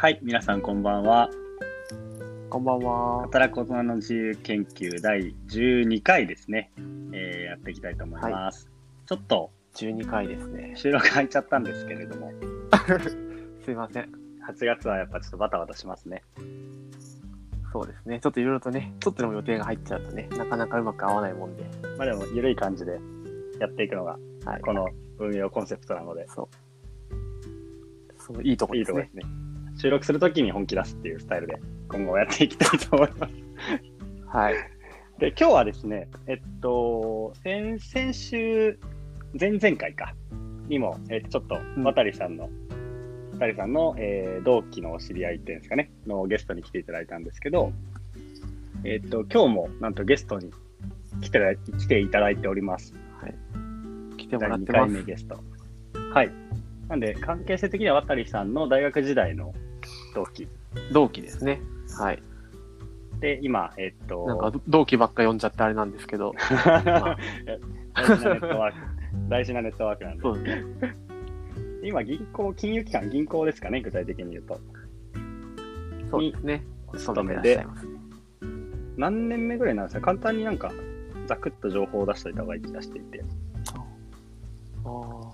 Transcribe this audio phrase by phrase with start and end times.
[0.00, 1.28] はい、皆さんこんばんは。
[2.50, 3.22] こんばんは。
[3.22, 6.70] 働く大人の自由研究第12回ですね、
[7.12, 8.68] えーやっていきたいと思います。
[9.06, 10.74] ちょっと12回ですね。
[10.76, 12.30] 収録入っちゃったんですけれども、
[13.64, 14.12] すいません。
[14.48, 16.22] 8月はやっぱちょっとバタバタしますね。
[17.72, 18.20] そうですね。
[18.20, 21.64] ちょっといろいろとね、ちょっとでも予定が入っちゃうとね、なかなかうまく合わないもんで。
[21.98, 23.00] まあでも、緩い感じで
[23.58, 24.60] やっていくのが、はい。
[24.60, 24.86] この
[25.18, 26.48] 運用コンセプトなので、そう。
[28.16, 29.22] そのいいとこですねいいとこで。
[29.22, 29.47] すね。
[29.78, 33.34] 収録するときに本気出すっていうスタイルで、今後やっていきたいと思います。
[34.26, 34.54] はい。
[35.18, 38.78] で、今日はですね、えっと、先先週、
[39.38, 40.14] 前々回か、
[40.68, 42.50] にも、えっと、ちょっと、うん渡さんの、
[43.38, 47.72] 渡さんの、えー同期のお知り合いっていうんですかね、のゲストに来ていただいたんですけど、
[48.84, 50.50] えっと、今日も、なんとゲストに
[51.20, 52.94] 来てら来ていただいております。
[53.20, 53.34] はい。
[54.16, 54.92] 来ても第2らってます。
[54.92, 55.40] 回目ゲスト。
[56.12, 56.30] はい。
[56.88, 59.54] なんで、関係性的には渡さんの大学時代の
[60.14, 60.48] 同期
[60.92, 61.60] 同期ですね。
[61.98, 62.22] はい。
[63.20, 66.34] で、今、えっと、なんか同期ばっか呼んじゃってあれなんですけど。
[66.64, 67.16] まあ
[67.94, 68.78] 大事なネットワーク、
[69.28, 70.22] 大事なネットワークなんで。
[70.22, 70.96] そうですね。
[71.82, 74.60] 今、銀行、金融機関、銀行ですかね、具体的に言うと。
[76.10, 76.64] そうですね。
[76.88, 77.66] お勤めで。
[78.96, 80.00] 何年目ぐらいなんですか？
[80.00, 80.72] 簡単になんか、
[81.26, 83.22] ざくっと情報を出しておいた方がいい気がしていて。
[84.84, 84.88] あ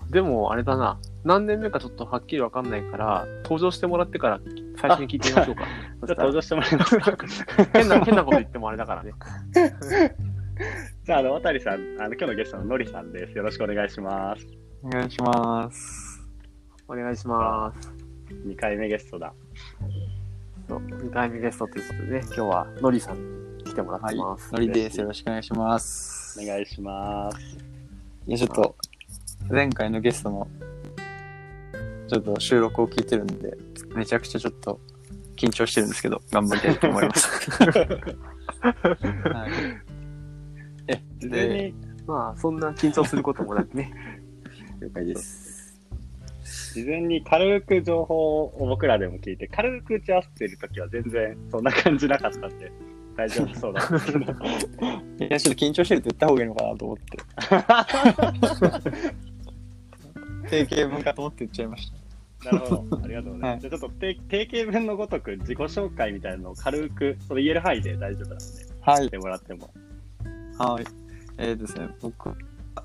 [0.08, 0.98] ーでも、あれだな。
[1.24, 4.40] 何年目かちょっとはっきりわかんないから、登場してもらってから
[4.76, 5.64] 最初に聞いてみましょうか。
[6.00, 6.98] そしたらじゃあ登場してもらいます
[7.44, 7.64] か？
[7.78, 9.12] 変な、変なこと言ってもあれだからね。
[11.04, 13.36] じゃあ、あの、渡さん、あの、今日のゲストののりさんです。
[13.36, 14.46] よろしくお願いします。
[14.82, 16.22] お願いします。
[16.88, 17.92] お願いします。
[18.46, 19.32] 2回目ゲストだ。
[20.68, 24.52] そう、2回目ゲストということでね、今日はのりさんに来てもらってます。
[24.52, 25.00] のりです。
[25.00, 26.40] よろしくお願いします。
[26.42, 27.38] お願いします。
[28.26, 28.76] いや、ちょっと、
[29.50, 30.48] 前回のゲストの、
[32.14, 33.56] ちょっと収録を聞いてるんで、
[33.96, 34.78] めちゃくちゃちょっと
[35.36, 37.50] 緊張してるんですけど、頑張りたいと思います。
[37.50, 39.50] はい、
[40.86, 41.74] え、で、に、
[42.06, 43.92] まあ、そんな緊張することもなくね。
[44.80, 45.80] 了解です。
[46.74, 52.70] 事前に軽く情報を僕らでも聞いて、軽く打ち合わせてるときは全然そんな感じなかったんで、
[53.16, 54.20] 大丈夫そうなんですけど。
[54.20, 54.24] い
[55.30, 57.18] や、ちょっと緊張してるって言った方がいいのかなと思って。
[60.54, 62.03] 定型文かと思って言っちゃいました。
[62.44, 62.98] なるほど。
[63.02, 63.50] ありがとうございます。
[63.52, 68.44] はいじゃあちょっと定定型文のごとく自己紹介みたいなのを軽く、その言える範囲で大丈夫なので、
[68.80, 69.10] はいし。
[69.10, 69.70] てもらっても。
[70.58, 70.84] はい。
[71.38, 72.30] えーですね、僕、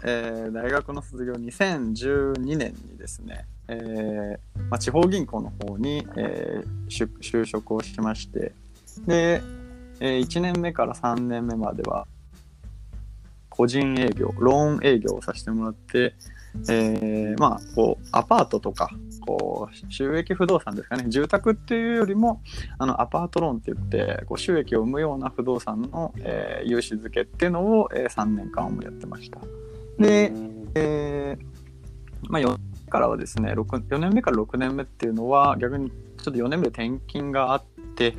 [0.03, 4.37] えー大学の卒業2012年にですね、えー
[4.69, 8.53] まあ、地方銀行の方に、えー就就職をしまして、
[9.05, 9.41] で、
[9.99, 12.07] え1年目から3年目までは、
[13.49, 16.15] 個人営業、ローン営業をさせてもらって、
[16.69, 18.89] えーまあ、こう、アパートとか、
[19.37, 22.41] こう、収益不動産ですかね、住宅っていうよりも、
[22.79, 29.39] あのアパートローンって言ってこう収益を生むような不動産の、えー融資付けっていうのを、えー3年間もやってました。
[29.99, 30.31] で、
[30.75, 37.63] えーまあ、4年からはですね 6, 4年目から6年目っていうのは逆にちょっと4年目で転勤があっ
[37.95, 38.15] て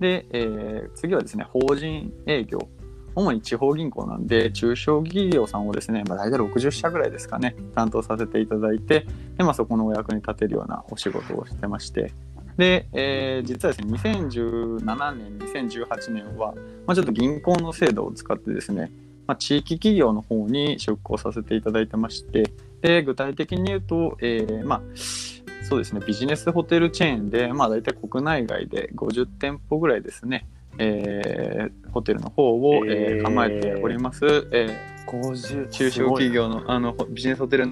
[0.00, 2.68] で、えー次はですね法人営業
[3.14, 12.12] 主に地方銀行なんで中小企業さんをですね、まあ、大体60社ぐらいですかね担当させていただいてで、まあ、そこのお役に立てるようなお仕事をしてまして。
[12.56, 16.54] で、えー実はですね2017年2018年は、
[16.86, 18.92] まあ、ちょっと銀行の制度を使ってですね、
[19.26, 22.52] まあ、地域企業の方に出向させていただいてまして。
[22.80, 24.82] で具体的に言うと、えーまあ
[25.64, 30.46] そうですねビジネスホテルチェーンで、まあ、大体国内外で50店舗ぐらいですね、
[30.78, 34.76] えーホテルの方を、えへーー構えております、え
[35.06, 37.68] 50ー中小企業のあのほビジネスホテル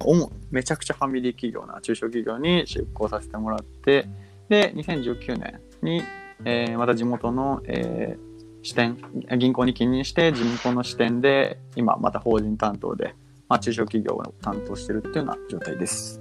[0.00, 4.06] 主めちゃくちゃファミリー企業な中小企業に出向させてもらって
[4.48, 6.02] で2019年に、
[6.44, 8.28] えーまた地元の、えー
[8.62, 8.98] 支店
[9.38, 13.14] 銀行に勤任して地元の支店で今また法人担当で、
[13.48, 16.20] まあ、中小企業を担当してるっていうような状態です。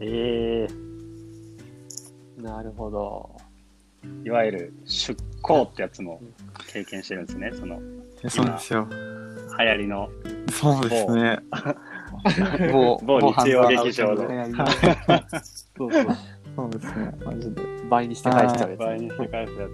[0.00, 0.66] え
[2.40, 3.43] なるほど。
[4.24, 6.20] ー、いわゆる出向ってやつも
[6.72, 7.52] 経験してるんですね。
[7.54, 7.80] その
[8.28, 8.88] そうですよ。
[9.58, 10.08] 流行りの。
[10.50, 11.38] そうですね。
[12.72, 14.16] 某 某日曜劇場の
[15.76, 16.06] そうそう。
[16.56, 17.12] そうですね。
[17.24, 17.62] マジで。
[17.62, 18.78] い倍にして返しちゃうやつ。
[18.80, 19.68] 倍にして返すや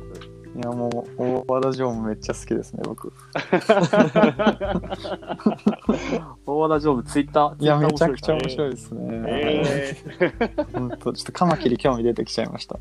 [0.62, 3.12] やもう大和田城もめっちゃ好きですね僕。
[6.44, 8.50] 大和田常務、ツイッターいやめちゃくちゃ面い。
[8.50, 8.92] 白いですつ。
[8.92, 9.22] ね。
[9.24, 9.96] え
[10.72, 12.78] 本当ちょっとカマキリ興味出てきちゃいました。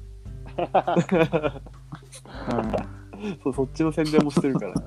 [3.44, 4.74] そう、そっちの宣伝もしてるから。
[4.74, 4.82] ー、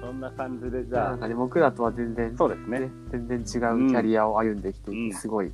[0.00, 5.52] そんな感じで、じゃあ、なんかね、僕らとは全然、そうですねね、全然違うキャリアを歩んできていて、うんすごい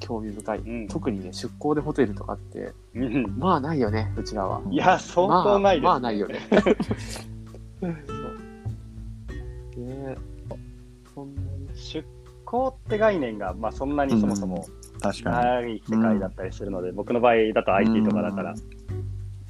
[0.00, 0.58] 興味深い。
[0.58, 4.60] うん特にね、出向でホテルとかって、うんまあないよね、うちらは。
[4.70, 6.40] いや、相当ないです、まあ、まあないよね。
[7.80, 7.90] そう
[9.84, 10.16] ね
[11.14, 11.68] そんなに。
[11.74, 12.06] 出
[12.44, 14.66] 向って概念が、まあ、そんなにそもそも
[15.02, 18.54] 確かない世界だったりするので、僕の場合だと IT とかだから、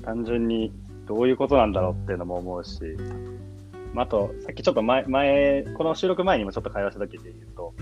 [0.05, 0.73] 単純に
[1.07, 2.81] どういうことなんだろうっていうのも思うし、
[3.93, 7.75] まあ、あと、さっきちょっと前、前、この収録前にもちょっと会話した時で言うと、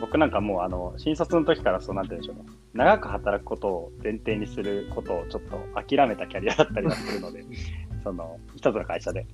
[0.00, 2.52] 僕なんかもう、あの、新卒の時からそうなんて言うんでしょうね。
[2.74, 7.44] 長く働くことを前提にすることをちょっと諦めたキャリアだったりはするので、
[8.04, 9.26] その、一つの会社で。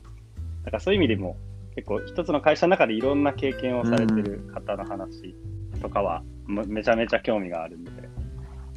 [0.64, 1.36] だからそういう意味でも、
[1.74, 5.34] 結構一つの会社の中でいろんな経験をされてる方の話
[5.80, 8.08] とかは、めめちゃめちゃ興味があるので、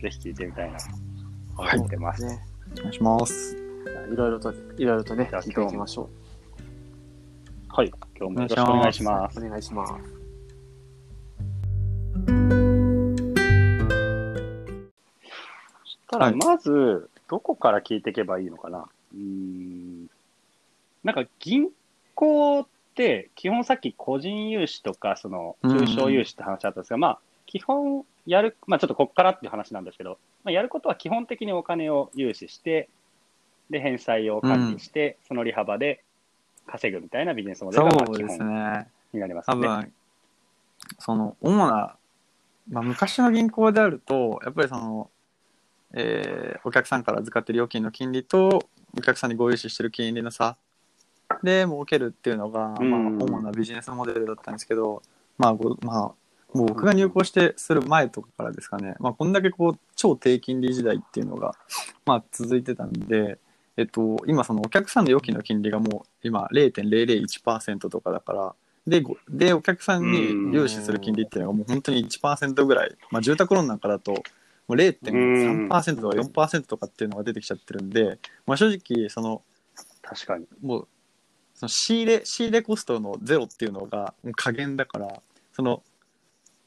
[0.01, 0.85] ぜひ聞いてみたいなと
[1.61, 2.23] はい思ってます。
[2.25, 2.39] ね。
[2.73, 2.79] に。
[2.79, 3.57] お願いします。
[4.11, 6.09] いろいろと、いろいろとね、聞いていきましょ
[7.69, 7.91] はい。
[8.17, 9.39] 今日もよろしくお願いします。
[9.39, 9.45] う。
[9.45, 9.93] お願いします。
[16.11, 18.87] ただ、はいまず、どこから聞いていけばいいのかな？
[19.13, 20.07] うーん。
[21.03, 21.69] なんか、銀
[22.13, 27.19] 行って、基本さっき個人融資とか、その、中小融資って話あったんですが、まあ、
[27.53, 32.89] 基本やる、まあちょっとこっからっていう話なんですけど、まあ、やることは基本的にお金を融資して、
[33.69, 36.03] で、返済を管理して、その利幅で
[36.65, 38.87] 稼ぐみたいなビジネスモデルがまあそうです基。
[39.13, 39.53] になりますね。
[39.53, 39.93] 多分、
[40.97, 41.95] その、主な、
[42.71, 45.09] まあ、昔の銀行であると、やっぱりその、
[45.93, 48.63] えーお客さんから預かってる預金の金利と、
[48.97, 50.55] お客さんにご融資してる金利の差
[51.43, 55.03] で儲けるっていうのが、まあ、うん主なビジネスモデルだったんですけど、
[55.37, 56.11] まあ、ごまあ、
[56.53, 61.55] もう僕が入行してする前とかからですかね、まあ、こんだけこう、超低金利時代っていうのが、
[62.05, 63.39] まあ、続いてたんで、
[63.75, 68.55] えっと、今そのお客さんの預金の金利がもう今0.001%とかだから、
[68.85, 74.19] で、ごで、お客さんに融資する金利っていうのがもう本当に1%ぐらい、まあ住宅ローンなんかだと、も
[74.69, 79.41] う0.3%とか4%とかっていうのが出てきちゃってるんで、まあ正直、その、
[80.01, 80.45] 確かに。
[80.61, 80.87] もう、
[81.55, 85.21] その仕入れ、仕入れコストのゼロっていうのがもう加減だから、
[85.53, 85.81] その、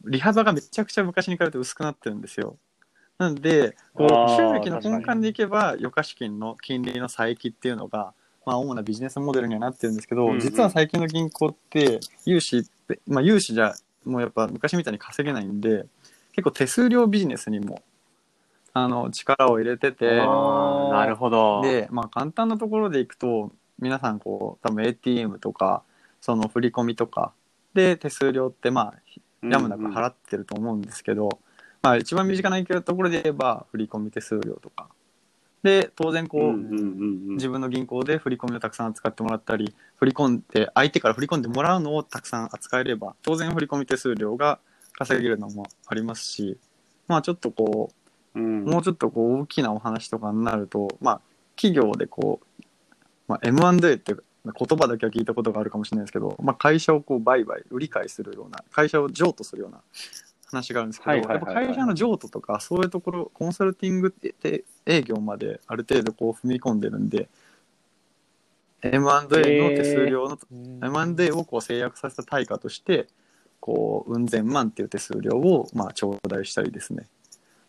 [0.04, 2.56] 利幅がめちゃくちゃ昔に比べて薄くなってるんですよ。
[3.18, 8.12] なんで、こう収益の根幹でいけば、余価資金の金利の差益っていうのが、
[8.44, 15.86] まあ、主なビジネスモデルにはなってるんですけど、うんうん実は最近の銀行って、融資って、まあ、融資じゃ、もうやっぱ昔みたいに稼げないんで、
[16.32, 17.82] 結構手数料ビジネスにも、
[18.74, 21.62] あの、力を入れてて、なるほど。
[21.62, 25.82] で、まあ、簡単なところでいくと、皆さん、こう、多分 ATM とか、
[26.20, 27.32] その振り込みとか、
[27.72, 28.94] で、手数料って、まあ、
[29.42, 31.40] やむなく払ってると思うんですけど、
[31.82, 34.88] まあ、一番身近なところで言えば、振り込み手数料とか。
[35.62, 44.58] で、当然、こう、うんうんうんうん自分の銀行で振り込みをたくさん扱ってもらったり、振り込んで、相手から振り込んでもらうのをたくさん扱えれば、当然振り込み手数料が
[44.94, 46.56] 稼げるのもありますし、
[47.08, 47.90] まあちょっとこ
[48.34, 48.64] うん。
[48.64, 51.20] う、もうちょっとこう大きなお話とかになると、まあ
[51.56, 52.62] 企業でこう、
[53.28, 59.82] まあ、M&A っていう言葉だけは聞いたことがあるかもしれないですけど、まあ会社をこう売買、売り買いするような、会社を譲渡するような
[60.46, 67.28] 話があるんですけど、やっぱ会社の譲渡とか、そういうところ、コンサルティングって営業まである程度こう踏み込んでるんで、
[68.82, 69.28] M&A の
[69.70, 73.08] 手数料の、うん M&A をこう制約させた対価として、
[73.60, 77.06] こう、うん千万っていう手数料を、まあ、頂戴したりですね。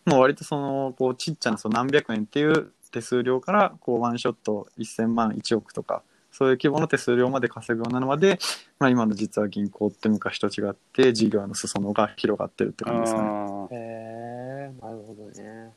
[0.05, 6.03] もう割とその、こう、ちっちゃなその何百円っていう手数料から、こう、ワンショット1000万、1億とか、
[6.37, 8.37] そういう規模の手数料まで稼ぐようになるまで、
[8.77, 13.29] まあ、今の実は銀行って昔と違って、事業の裾野が広がってるって感じですかね。
[13.71, 15.73] へえ、なるほどね。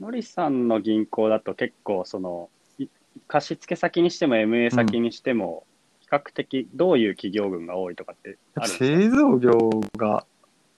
[0.00, 2.48] のりさんの銀行だと結構その
[2.78, 2.86] い
[3.26, 5.64] 貸付先にしても MA 先にしても
[6.00, 8.84] 比較的どういう企業群が多いとかってあるんですか？
[8.84, 10.24] 製造業が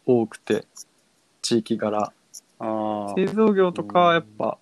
[0.07, 0.65] 多くて、
[1.43, 2.11] 地域柄。
[3.15, 4.57] 製造業とか、やっぱ、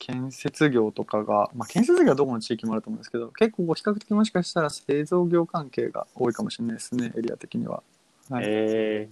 [0.00, 7.82] 建設業とかが、まあ、建設業はどこの地域もあると思うんですけど、結構比較的もしかしたら製造業関係が多いかもしれないですね、エリア的には。
[8.30, 9.08] はいえ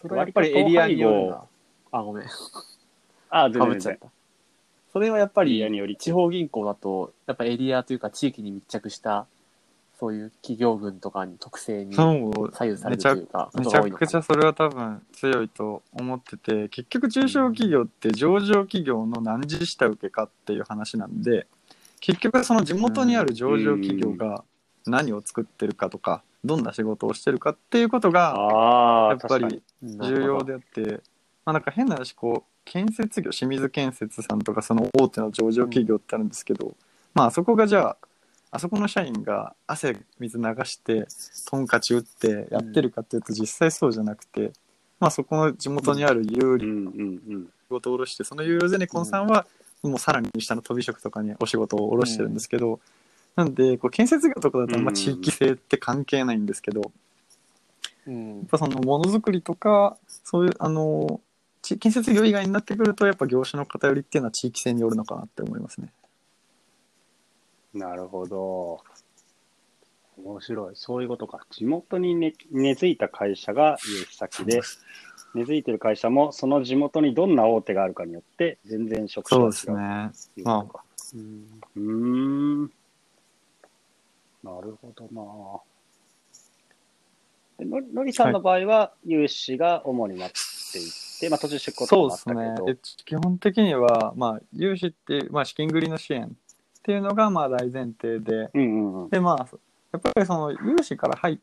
[0.00, 1.48] それはやっぱりエリアによ。
[1.90, 2.24] あ、ごめん。
[2.26, 2.28] ー、
[3.30, 3.50] あ。
[3.50, 4.06] 全然全然た。
[4.92, 5.64] それはやっぱり
[5.98, 9.26] 地方銀行だと、やっぱエリアというか地域に密着した、
[9.98, 21.46] そういう企業群とかに特性に左右されるというか、めちゃくちゃそれは多分強いと思ってて、結局中小企業って上場企業の何時下請けかっていう話なんで、
[22.00, 24.44] 結局その地元にある上場企業が
[24.86, 31.00] 何を作ってるかとか、どんな仕事をしてるかっていうことが、やっぱり重要であって、
[31.44, 36.74] まあなんか変な話、こう、建設業、清水建設さんとかその大手の上場企業ってあるんですけど、
[37.14, 37.96] まああそこがじゃあ、
[38.50, 41.06] あそこの社員が汗水流して、
[41.50, 44.52] トンカチ打ってやってるかっていうと実際そうじゃなくて、
[45.00, 47.48] まあそこの地元にある有料うんうんうん。
[47.70, 49.46] を下ろして、その有料ゼネコンさんは、
[49.82, 52.80] もうさらに下の飛び職とかにお仕事を下ろしてるんですけど、
[53.34, 56.92] なんで、こう建設業とかだとあんま地域性って関係ないんですけど、
[58.06, 61.20] うんやっぱそのものづくりとか、そういう、あの、
[61.60, 65.88] ち建設業以外になってくると、やっぱ業種の偏りっていうのは地域性によるのかなって思いますね。
[67.76, 68.80] なるほど。
[70.24, 70.76] 面白い。
[70.76, 71.46] そういうことか。
[71.50, 74.60] 地元にね根付いた会社が融資先で、
[75.34, 80.42] 根付いてる会社もその地元にどんな大手があるかによって全然職種そうが違うですね。
[80.42, 81.24] とい
[81.76, 82.62] うん。
[84.42, 85.60] なるほどな
[87.58, 92.94] でののりさんの場合は、融資が主になっていって、まあ途中出向とそうかもあったけど、ですね。
[93.00, 96.36] え基本的には、まあ、融資っていう、まあ、資金繰りの支援
[96.86, 99.10] っていうのが、まあ、大前提で、うんうんうん。
[99.10, 99.46] で、まあ、
[99.90, 101.38] やっぱりその融資から入っ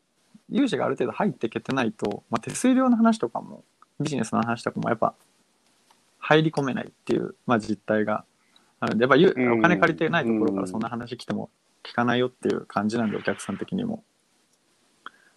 [0.50, 3.62] 融資がある程度入ってけてないと、まあ、手数料の話とかも、
[4.00, 5.14] ビジネスの話とかもやっぱ
[6.18, 8.24] 入り込めないっていう、まあ、実態が
[8.80, 11.50] あるんで、やっぱゆうんお金借りてないところからそんな話来ても
[11.82, 14.02] 聞かないよっていう感じなんで、お客さん的にも。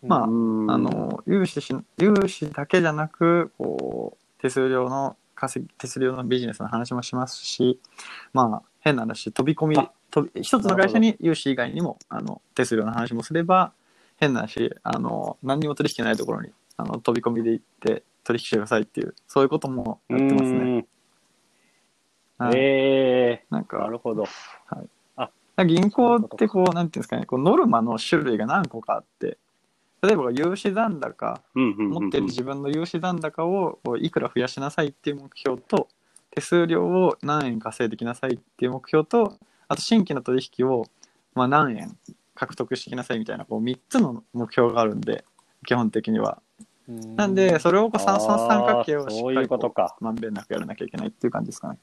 [0.03, 7.79] まあうんあ、の融資し融資だけじゃなくこう手数料の稼ぎ手数料のビジネスの話もしますし
[8.33, 13.71] まあ変な話飛び込みあ飛び一つの会社に融資以外にもあの手数料の話もすれば
[14.17, 20.85] 変な話あの何にも取引ないところにあの飛び込みで行って取引してくださいっていうそういうこともやってますね。
[22.39, 22.47] うん。
[22.47, 22.57] はい。
[22.57, 24.25] えなんえなかるほど。
[25.65, 29.37] 銀行ってこうなんていうんですかねこうノルマの種類が何個かあって
[30.01, 35.87] 例えば融資残高持ってる自分の融資残高をいくら増やしなさいっていう目標と
[36.31, 39.37] 手数料を何円稼いできなさいっていう目標と
[39.67, 40.85] あと新規の取引を
[41.33, 41.97] まあ何円
[42.35, 45.25] 獲得してきなさいみたいなこう3つの目標があるんで
[45.65, 46.41] 基本的には。
[47.17, 51.79] なんでそれをこう三三三角形をしそういっかりこうことまんべんなくやらなきゃいけないっていう感じですかね。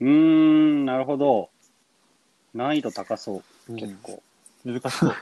[0.00, 1.48] うーん、なるほど。
[2.52, 3.76] 難易度高そう、うん。
[3.76, 4.22] 結構。
[4.64, 5.14] 難しそう。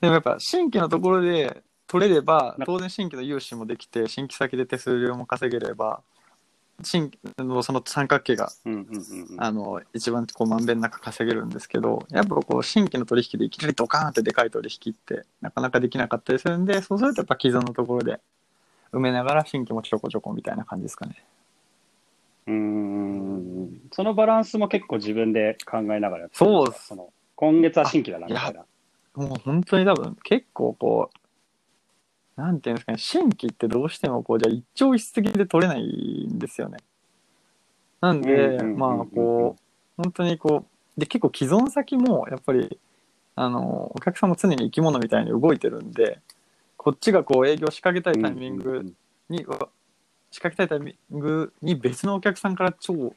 [0.00, 6.02] でもやっぱ新規のところで取れればな当然新規の融資もできて新規先で手数料も稼げれば
[6.82, 9.42] 新規のその三角形がうんうんうんうん。
[9.42, 18.20] あの一番こうまんべんなく稼げるんですけどやっぱこう新規の取引でいきなりドカーンってでかい取引ってなかなかできなかったりするんでそうするとやっぱ既存のところで
[18.92, 21.22] 埋めながら新規もちょこちょこみたいな感じですかね。
[22.46, 23.80] うーん。
[23.92, 28.64] そのバランスも結構自分で考えながらやってるんそうその今月は新規だな、みたいな。
[29.20, 31.10] もう本当に多分結構こ
[32.36, 36.78] うなんていうんですかね新規ってどうしてもこうじゃあ一朝一夕で取れないんですよね。
[38.00, 40.64] なんで、まあこう本当にこ
[40.96, 42.78] うで結構既存先もやっぱり
[43.36, 46.20] あのお客さんも常に生き物みたいに動いてるんで
[46.76, 48.94] こっちがこう営業仕掛けたいタイミング
[49.28, 49.44] に、
[50.30, 53.12] 仕掛けたいタイミングに別のお客さんから超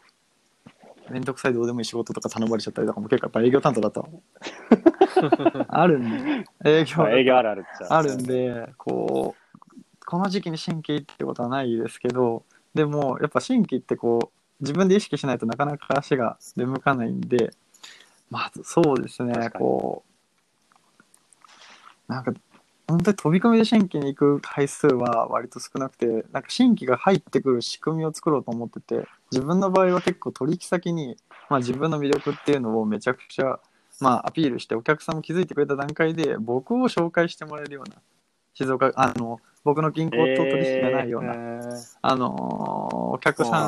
[1.10, 4.08] めんどくさいどうでもいい仕事とか頼まれちゃったりとかも結構やっぱ営業担当だと
[5.68, 6.46] あるんで。
[6.66, 6.98] 営業。
[6.98, 7.98] まあ営業あるあるっちゃ。
[7.98, 9.44] あるんでこう
[10.06, 12.44] この時期に新規ってことはないですけど
[12.74, 17.52] でもやっぱ新規ってこう自分で意識しないとなかなか足が出向かないんで
[18.30, 20.04] まずそうですねこ
[22.10, 22.34] うなんか
[22.88, 31.18] 本当に飛び込みで新規に行く回数は割と少なくてなんか新規が入ってくる仕組みを作ろうと思ってて自分の場合は結構取引先に、
[31.50, 33.60] まあ、自分の魅力っていうのをめちゃくちゃ、
[34.00, 37.96] まあ、アピールしてお客さんも気づいてくれた段階で僕を紹介してもらえるような
[38.54, 43.68] 静岡あの僕の銀行と取引がないような、えーあのお客さ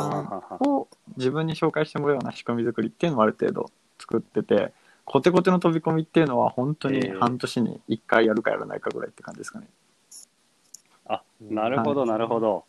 [0.60, 4.74] んを自分に紹介してもらうような仕組み作りっていうのをある程度作ってて
[5.06, 9.68] コテコテの飛び込みっていうのは本当にえー半年に1回やるかやらないかぐらいって感じですかね。
[11.08, 12.66] あ、なるほど、はいなるほど。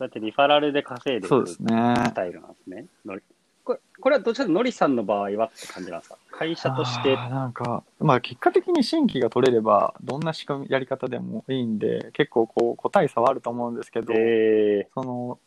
[0.00, 2.12] そうやってリファラルで稼いでそうるスですね。
[2.14, 2.86] タイルなんですね。
[3.04, 3.22] のり
[3.62, 6.16] これこれはどちらかというとのりさんの場合はって感じなんですか？
[6.32, 15.38] 会社としてあーなんか、まあ結果的に新規が取れればどんな仕組みやり方でもいいんで結構こう個体差はあると思うんですけど、えその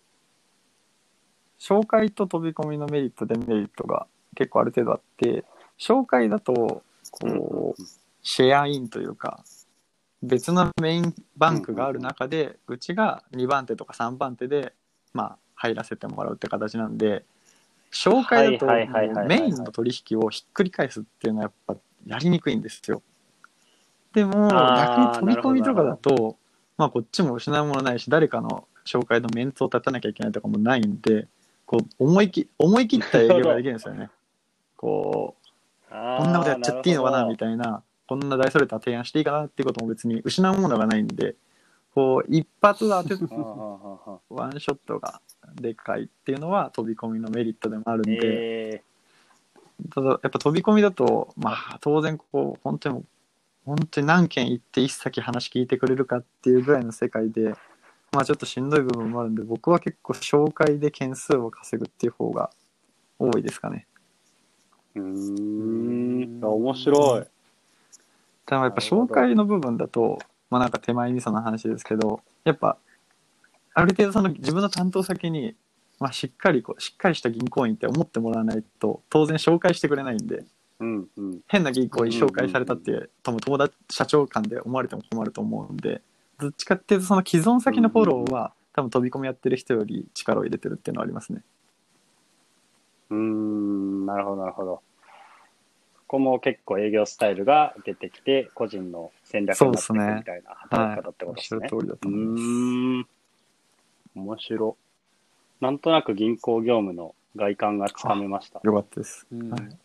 [1.59, 4.05] 紹介と飛び込みのメリットデメリットが
[4.35, 5.43] 結構ある程度あって
[5.79, 7.81] 紹介だとこう
[8.21, 9.43] シェアインというか
[10.23, 14.73] 別のメインバンクがある中でうちが2番手とか3番手で
[15.13, 17.25] まあ入らせてもらうって形なんで
[17.91, 18.65] 紹介だと
[19.27, 21.75] メインの取引をひっくり返すっていうのはやっぱ
[22.07, 23.01] やりにくいんですよ。
[24.13, 26.37] でも逆に飛び込みとかだと
[26.77, 31.27] まあこっちも失うものないし誰かの紹介のメンツを立たなきゃいけないとかもないんで
[31.65, 34.09] こう思いき思い切った営業ができるんですよね。
[34.77, 35.43] こう
[35.91, 41.35] こんなことやっちゃっていいのかなみいたいなこんな大それた提案していいかなっていうことも別に失うものがないんで、
[41.93, 43.15] こう、一発当て、
[44.29, 45.21] ワンショットが
[45.55, 48.83] でかいっていうのは飛び込みのメリットでもあるんで、え
[49.93, 53.03] ただやっぱ飛び込みだと、まあ当然こう、本当に、
[53.65, 57.53] 本当に何件行って一先話聞いてくれるかっていうぐらいの世界で、
[58.11, 62.49] まあちょっとしんどい部分もあるんで、僕は結構紹介で件数を稼ぐっていう方が
[63.19, 63.87] 多いですかね。
[64.95, 66.43] ー、うーん。
[66.43, 67.32] あ面白い。
[68.45, 70.19] ただやっぱ紹介の部分だと、
[70.49, 72.77] まあなんか手前味噌の話ですけど、やっぱ、
[73.73, 75.55] ある程度その自分の担当先に、
[75.99, 80.45] まあしっかりこう、しっかりした銀行員って思ってもらわないと、当然紹介してくれないんで、
[80.79, 81.39] うんうん。
[81.47, 86.01] 変な銀行に紹介されたって、多分友達、社長間で思われても困ると思うんで、
[86.39, 91.43] どっちかっていうとその既存先のフォローは、多分飛び込みやってる人より力を入れてるっていうのはありますね。
[93.11, 94.81] うーん、なるほど、なるほど。
[96.13, 101.61] ここも結構営業スタイルが出てきて、個人の戦略になってくるみたいな働き方ってことですね。
[101.63, 102.43] おっしゃる通りだとう思います。
[102.43, 103.07] ーん。
[104.13, 104.77] 面白。
[105.59, 108.61] なんとなく銀行業務の外観がつかめました。
[108.63, 109.25] よかったです。
[109.31, 109.75] うんはい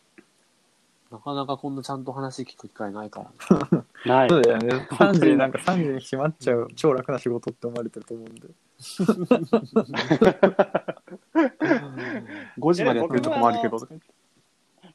[1.10, 3.84] なかなかこんなちゃんと話聞く機会ないからね。
[4.04, 4.28] ない。
[4.28, 4.68] そうだよね。
[4.92, 8.48] 3時になんか3時に閉まっちゃう超楽な仕事って思われてると思うんで。
[12.58, 13.78] 5時までやってるとこもあるけど。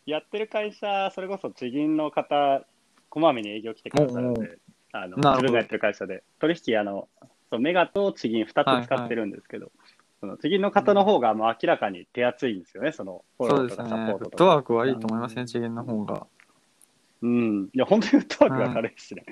[0.06, 2.66] やってる会社、それこそ地銀の方、
[3.10, 4.58] こまめに営業来てくださるんで、
[4.92, 7.08] あの自分がやってる会社で、取引、あの、
[7.50, 9.72] そうメガと地銀2つ使ってるんですけど、
[10.20, 14.12] その地銀の方の方がもう明らかに手厚いんですよね、そのフォローとかサポー。
[14.14, 14.38] トフッとか。
[14.38, 16.28] トワークはいいと思いますね、次元の方が。
[17.22, 17.70] うん。
[17.74, 19.26] いや、本当にフットワークが軽いしね。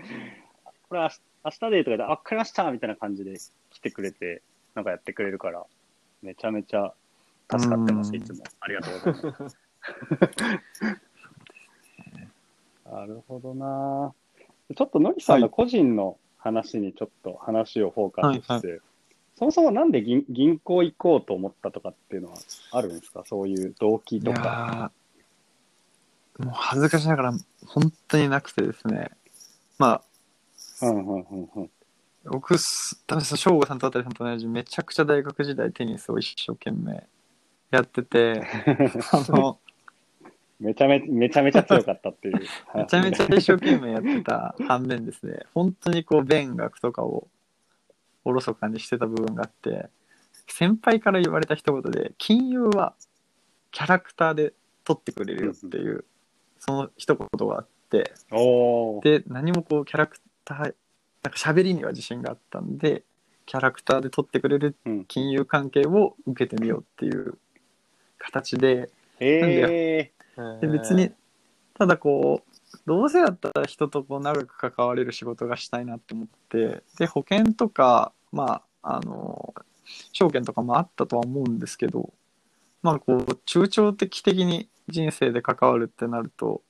[0.88, 1.10] これ明
[1.51, 3.38] 日、でとかで、あ、わかりましたみたいな感じで
[3.70, 4.42] 来てくれて、
[4.75, 5.66] なんかやってくれるから、
[6.22, 6.94] めちゃめちゃ
[7.50, 8.44] 助かってます、うんいつも。
[8.60, 9.58] ありがとうございます。
[12.92, 14.14] なるほどな
[14.75, 18.79] ちょっとのりさんの個人の話にちょっと話をフォーカスして、はい
[19.42, 22.38] そもそもなんで銀銀行行こうと思ったとかっていうのは
[22.74, 23.24] あるんですか？
[23.25, 24.92] そういう動機いとか。
[26.38, 27.34] もう恥ずかしながら
[27.66, 29.10] 本当になくてですね。
[29.79, 30.03] ま
[30.82, 31.70] あ、うんうんうんうん。
[32.25, 37.08] 僕す、多分その省吾さんと渡さんと同じめちゃくちゃ大学時代テニスを一生懸命
[37.72, 38.46] やってて、
[39.12, 39.60] あの、
[40.62, 42.46] めちゃめめちゃめちゃ強かったっていう。
[42.68, 42.78] 話。
[42.78, 47.28] めちゃめちゃ一生懸命やってた反面ですね、本当にこう、勉学とかを
[48.24, 49.90] おろそかにしてた部分があって、
[50.48, 52.94] 先輩から言われた一言で、金融は
[53.72, 56.06] キャラクターで取ってくれるよっていう、
[56.60, 58.14] その一言があって、
[59.02, 60.76] で、何もこう、キャラクター、なんか
[61.32, 63.04] 喋りには自信があったんで、
[63.48, 65.06] キャラクターで取ってくれるうん。
[65.06, 67.40] 金融関係を受けてみようっていう
[68.20, 70.12] 形で、へで
[70.68, 71.12] 別に、
[71.74, 79.54] ただこう、どうせだったら人とこう長く関われる仕事がしたいなと思って、で、保険とか、まあ、あの、
[80.14, 82.14] 証券とかもあったとは思うんですけど、
[82.82, 86.62] まあこう、中長期的に人生で関わるってなると、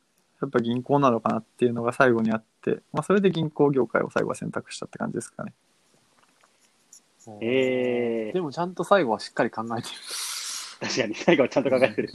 [0.42, 5.54] やっぱ銀行なのかなっていうのが最後にあって、まあそれで銀行業界を最後は選択したって感じですかね。
[7.42, 9.96] えーでもちゃんと最後はしっかり考えてる。
[10.82, 12.10] 確かに最後はちゃんと考えてる。
[12.10, 12.14] い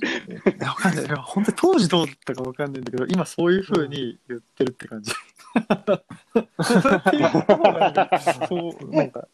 [0.60, 1.06] やわかんない。
[1.06, 5.12] 本当に当時どうだったかわかんないんだけど、今そういう風に言ってるって感じ。
[8.48, 9.28] そう、なんか、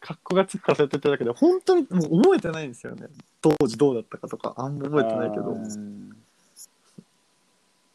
[0.00, 3.06] 格好がつくかそうやって言ってるだけで、本当にもう覚えてないんですよね。
[3.40, 5.62] 当時どうだったかとか、あんま覚えてないけど、う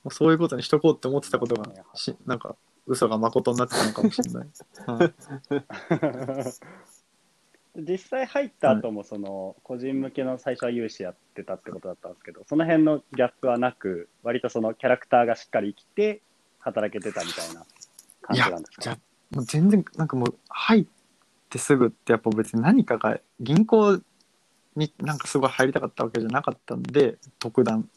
[0.09, 4.47] そういうことにしとこうって思ってたことが、しなんか、嘘が誠になってたのかもしれない。
[4.87, 5.13] はい
[7.77, 16.21] 実際入った後もその個人向けの最初は融資やってたってことだったんですけどその辺のギャップはなく割とそのキャラクターがしっかり生きて
[16.59, 17.65] 働けてたみたいな
[18.21, 18.97] 感じなんですかじゃあ
[19.35, 20.85] もう全然なんかもう入っ
[21.49, 24.01] てすぐってやっぱ別に何かが銀行
[24.75, 27.89] になんかすごい入りたかったわけじゃなかったんで特段。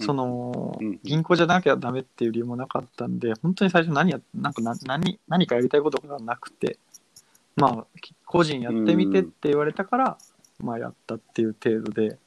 [0.00, 1.00] その、うん。
[1.02, 6.78] 銀行じゃなきゃダメっていう理由もなかったんで本当に最初何やなんかな何何かやりたいことがなくて
[7.58, 7.86] まあ
[8.24, 10.18] 個人やってみてって言われたから、
[10.60, 12.18] まあやったっていう程度で。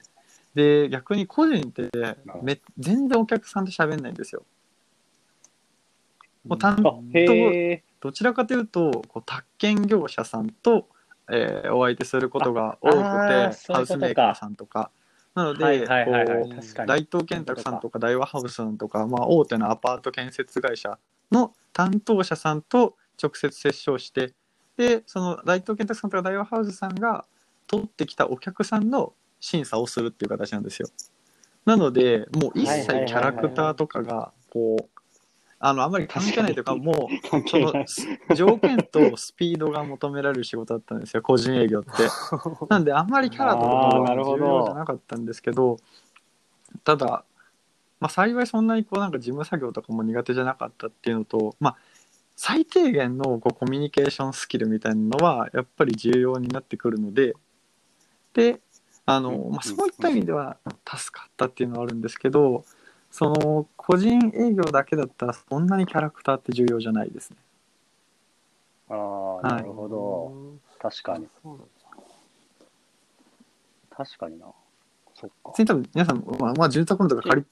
[0.54, 1.90] で逆に個人って
[2.44, 4.44] め全然お客さんと喋んないんですよ。
[6.46, 7.84] もう担あへえ。
[8.00, 10.88] どちらかというと、こう宅建業者さんと、
[11.30, 14.92] えーお相手することが多くて、ハウスメーカーさんとか。
[15.36, 20.98] なので、大東建託さんとか大和ハウスさんとか、まあ、大手のアパート建設会社
[21.32, 24.34] の担当者さんと直接接触して、
[24.78, 27.26] で、その大東建託さんとか大和ハウスさんが
[27.68, 30.88] 取ってきたお客さんの審査をするっていう形なんですよ。
[31.66, 35.02] なので、もう一切キャラクターとかが、こう、
[35.60, 37.86] あの、あんまり関係ないというか、もう、関その。
[38.36, 41.90] 条件とスピードが求められる仕事だったんですよ、個人営業って。
[42.70, 45.78] なんで、あんまりキャラとかあーはなるほど重要じゃなかったんですけど、
[46.84, 47.24] ただ、
[48.00, 51.78] まあ、幸いそんなにこうなんか事務作業とかも苦手じゃなかったっていうのと、まあ、
[52.44, 57.36] 最低限のこうコミュニケーションスキルみたいなのはやっぱり重要になってくるので、
[58.34, 58.60] で、
[59.06, 60.58] あの、まあ、そういった意味では
[60.92, 62.66] 助かったっていうのはあるんですけど、
[63.12, 67.38] その個人営業だけだったらそんなにキャラクターって重要じゃないですね。
[68.90, 70.34] ああ、なるほど。
[70.80, 71.28] 確かに。
[73.96, 74.48] 確かにな。
[75.14, 75.56] そっか普。
[75.58, 77.48] 通に多分皆さん、まあ、まあ、住宅ローンとか借り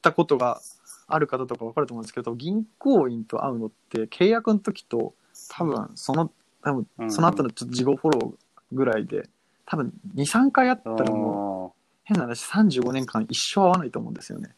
[0.00, 0.62] たことが
[1.06, 5.14] ある方とか分かると思うんですけど、銀行員と会うのって契約の時と
[5.48, 6.30] 多分その、
[6.62, 8.34] 多分うんその後のちょっと事後フォロー
[8.72, 9.28] ぐらいで、
[9.66, 14.54] 多分2、3回あったらもう変な話35年間一生会わないと思うんですよね。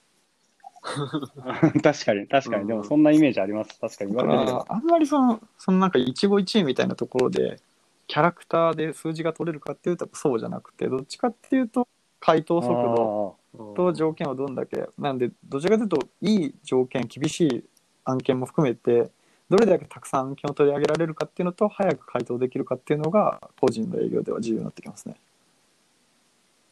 [1.72, 2.62] う ん確かに、確かに。
[2.62, 3.78] うんでもそんなイメージあります。
[3.80, 4.14] 確かに。
[4.14, 7.60] 言われてみあんまりその、そのなんか一期一会みたいなところで、
[8.06, 11.88] キャラクターで数字が取れるかっていうとそうじゃなくて、どっちかっていうと、
[12.20, 13.36] 回答速度
[13.76, 17.64] と条件をどんだけ、なんで、どちらかというと、いい条件、厳しい
[18.04, 19.10] 案件も含めて、
[19.48, 25.16] どれだけたくさん案件を取り上げられるかっていうのと、早く回答できるかっていうのが、個人の営業では重要になってきますね。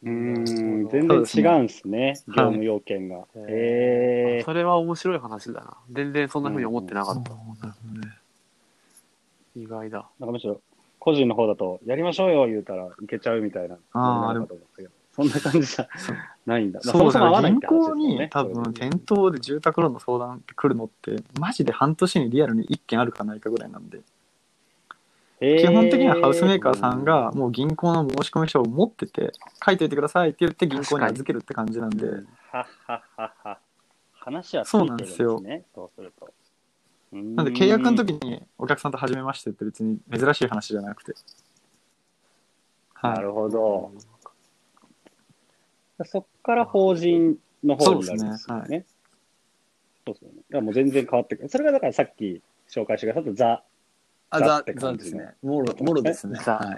[0.03, 2.15] うーん、全然違うんすね。
[2.27, 3.19] 業務要件が。
[3.35, 4.43] へえ。
[4.43, 5.77] それは面白い話だな。
[5.91, 7.31] 全然そんな風に思ってなかった。
[9.55, 10.09] 意外だ。
[10.19, 10.59] なんかむしろ、
[10.99, 13.77] 個人の方だと、やりましょうよ言うたらいけちゃうみたいな。
[13.93, 15.87] あーなるかと思ったけどそんな感じじゃ
[16.45, 16.79] ないんだ。
[16.83, 24.01] まあそうそもそも合わないっ銀行に多分店頭で住宅ローンの相談って来るのってマジで半年にリアルに1件あるかないかぐらいなんで。
[25.39, 32.07] 基基本的にはハウスメーカーさんがもう銀行の申し込み書を持ってて書いておいてくださいって言って銀行に預けるって感じなんで。
[32.07, 33.59] はっはっはっは。
[34.13, 34.63] 話は。
[34.63, 35.65] ついそうなんてるんですよですね。
[35.75, 36.33] そうすると。
[37.11, 41.13] なんで契約の時にお客さんと初めましてって別に珍しい話じゃなくて。
[42.93, 43.13] はい。
[43.15, 43.91] なるほど。
[46.05, 48.85] そっから法人の方になるんですよそうね。
[50.05, 50.35] そうですよね。
[50.37, 51.49] だからもう全然変わってくる。
[51.49, 53.63] それがだからさっき紹介してくださったザ。
[54.31, 55.33] あザザって感じですね。
[55.43, 56.39] もろもろですね。
[56.43, 56.53] ザ。
[56.53, 56.77] はい。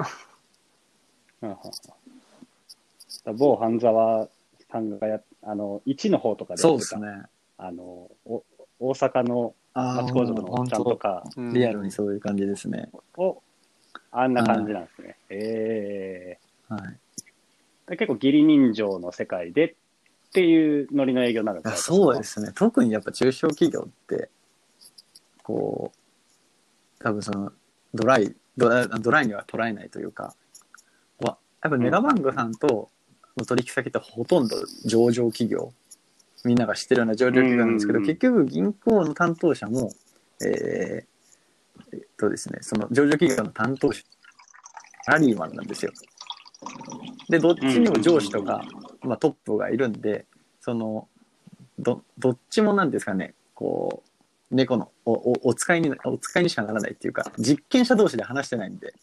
[3.34, 4.28] 某半沢
[4.72, 7.08] さんがや、あの、1の方とかでそうですね。
[7.58, 7.84] あの、
[8.26, 8.44] お
[8.80, 11.24] 大阪のあ町工場のおっちゃんとか。
[11.38, 12.90] うんリアルにそういう感じですね。
[13.18, 13.42] を、
[14.12, 15.16] あんな感じなんですね。
[15.30, 16.82] えはい。
[16.84, 17.05] えー。
[17.88, 19.76] 結構義理人情の世界でっ
[20.34, 22.52] ていうノリの営業になるんですかそうですね。
[22.56, 24.30] 特にやっぱ中小企業って
[25.44, 25.92] こ
[27.00, 27.52] う多分その
[27.94, 30.36] ドライドライドライには捉えないというか
[31.20, 32.90] わやっぱメガバンクさんと
[33.38, 35.72] の取引先ってほとんど上場企業
[36.44, 39.92] みんなが知ってるような上場企業なんですけどうん結局銀行の担当者も
[40.42, 41.16] えー
[41.94, 44.02] えっとですねその上場企業の担当者
[45.06, 45.92] サラリーマンなんですよ
[47.30, 48.64] でどっちにも上司とか、
[49.02, 50.26] まあ、トップがいるんで
[50.62, 51.08] その
[51.80, 54.04] どどっちもなんですかねこ
[54.52, 58.94] う猫のおおお使いにお使いにしかならないっていうか実験者同士で話してないんで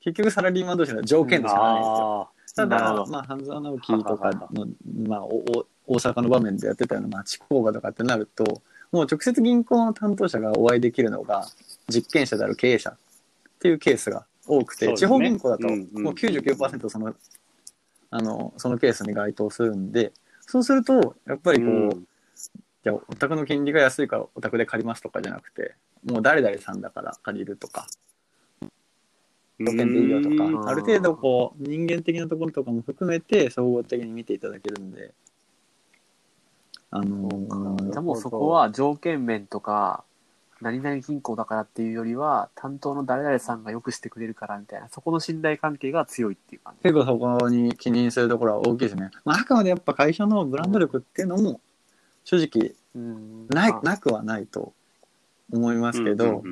[0.00, 2.22] 結局サラリーマン同士の条件でしかならないんですよ。
[2.22, 4.66] あただまあ半沢直樹とかの、
[5.06, 11.46] まあ、おお大阪の場面でやってたような町工場とかってなるともう直接銀行の担当者がお会いできるのが
[11.88, 12.96] 実験者である経営者っ
[13.58, 14.94] ていうケースが多くて、ね。
[14.94, 17.14] 地方銀行だとうんうんもう99%その,、
[18.10, 22.08] あのそのケースに該当するんでそうするとやっぱりこう、うん。
[22.84, 27.88] じゃあお宅の金利が安いからお宅で借りますとかじゃなくてもう誰々さんだから借りるとか
[29.58, 30.36] 条件でいいよとうん。
[30.62, 35.12] かある程度こう人間的なところとかも含めて総合的に見ていただけるんで
[36.90, 40.04] あのーじゃあもうそこは条件面とか、
[40.60, 46.82] 何々銀行だからっていうよりは、担当の誰々さんがよくしてくれるからみたいな、そこの信頼関係が強いっていう感じ。
[46.82, 51.60] 結構そこに気にするところは大きいですね、まあ、あくまでやっぱ会社のブランド力っていうのも
[52.24, 53.46] 正直うん。
[53.48, 53.80] ないあ。
[53.82, 54.72] なくはないと
[55.52, 56.42] 思いますけど、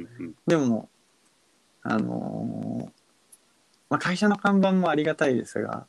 [0.46, 0.88] でも、
[1.82, 2.90] あのー
[3.90, 5.86] まあ、会社の看板もありがたいですが、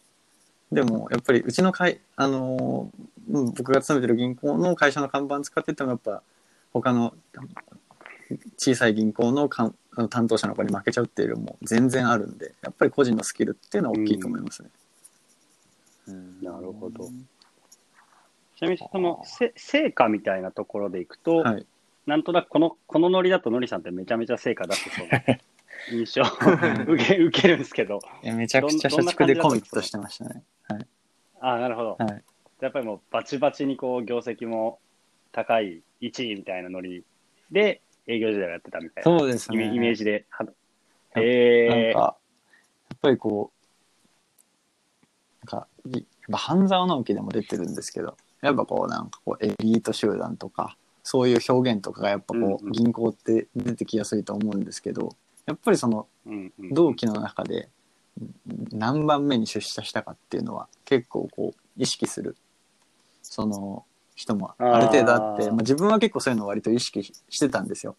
[0.72, 6.22] でもやっぱりうちの会、あのーうん僕が勤めてる銀行の会社の看板使っててもやっぱ
[6.72, 7.16] 他の
[8.58, 9.76] 小さい銀行のかん
[10.10, 14.70] 担当者の子に負けちゃうっていうよりも全然あるんで、やっぱり個人のスキルっていうのは大きいと思いますね。
[16.08, 16.42] うん。
[16.42, 17.10] なるほど。
[18.58, 21.66] ちなみにそのせ成果みたいなところでいくと、はい。
[22.06, 25.24] なんとなくこのこのノリだとノリさんってめちゃめちゃ成果出してそうな
[25.92, 28.00] 印象受け 受けるんですけど。
[28.24, 30.44] いやめちゃくちゃ社畜でコミットしてましたね。
[31.40, 32.24] ああなるほど、はい。
[32.62, 34.80] やっぱりもうバチバチにこう業績も
[35.32, 37.04] 高い1位みたいなノリ
[37.52, 39.74] で営業時代をやってたみたいなそうですね。
[39.74, 40.26] イメージで。
[40.30, 43.52] はなんか、やっぱりこ
[45.44, 55.16] う、なんか、いやっぱ半沢直樹でも出てるんですけど、やっぱこうなんかこうエリート集団とか、そういう表現とかがやっぱこうんううん銀行って出てきやすいと思うんですけど、
[55.46, 56.08] やっぱりその
[56.72, 57.70] 同期の中で
[58.72, 62.36] 何番目に出社したかっていうのは結構こう意識する
[63.22, 63.86] その
[64.16, 67.96] 人もある程度あってまあ、自分は結構そういうのを割と意識ししてたんですよ。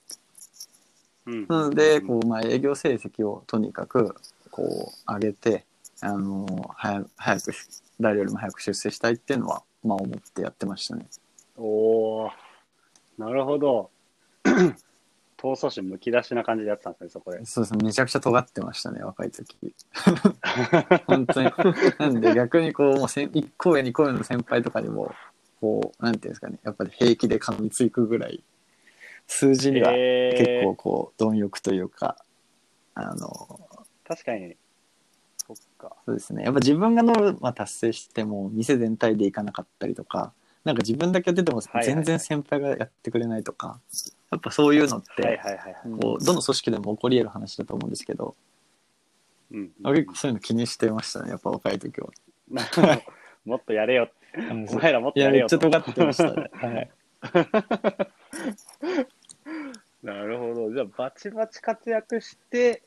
[1.27, 4.15] うんなのでこう、まあ、営業成績をとにかく
[4.51, 5.65] こう上げて
[6.01, 7.53] あの早早く
[8.01, 11.07] 誰よりも早く出世したいっていうのは、まあ、思ってやってましたね。
[11.57, 12.31] おー
[13.19, 13.91] なるほど。
[15.39, 17.45] 闘争心むき出しな感じでやってたんですね、そこで。
[17.45, 19.47] そうですねめちゃくちゃ尖ってましたね若い時。
[21.07, 21.53] 本当に。
[21.99, 25.15] なんで逆にこう、もう1個上2個上の先輩とかにも、
[25.67, 28.45] こう、なんていうんですかね、やっぱり平気で噛みつくぐらい、
[29.27, 32.17] 数字には結構こう、貪欲というか、
[32.95, 33.61] あの、
[34.07, 34.57] 確かに。
[35.45, 35.97] そっか。
[36.07, 36.45] そうですね。
[36.45, 43.81] やっぱ自分がノルマ達成しても、店全体でいかなかったりとか、なんか自分だけやってても全然先輩がやってくれないとか、
[44.31, 45.41] やっぱそういうのって。
[46.01, 48.37] こうどの組織でも起こり得る話だと思うんですけど、
[49.51, 52.09] うん結構そういうの気にしてましたね、やっぱ若い時は。
[53.45, 54.11] もっとやれよ。
[54.37, 55.59] お前らもっといや、やれよと。
[55.59, 56.51] めっちゃ尖ってましたね。
[56.53, 56.91] はい。
[60.03, 60.73] なるほど。
[60.73, 62.83] じゃあ、バチバチ活躍して、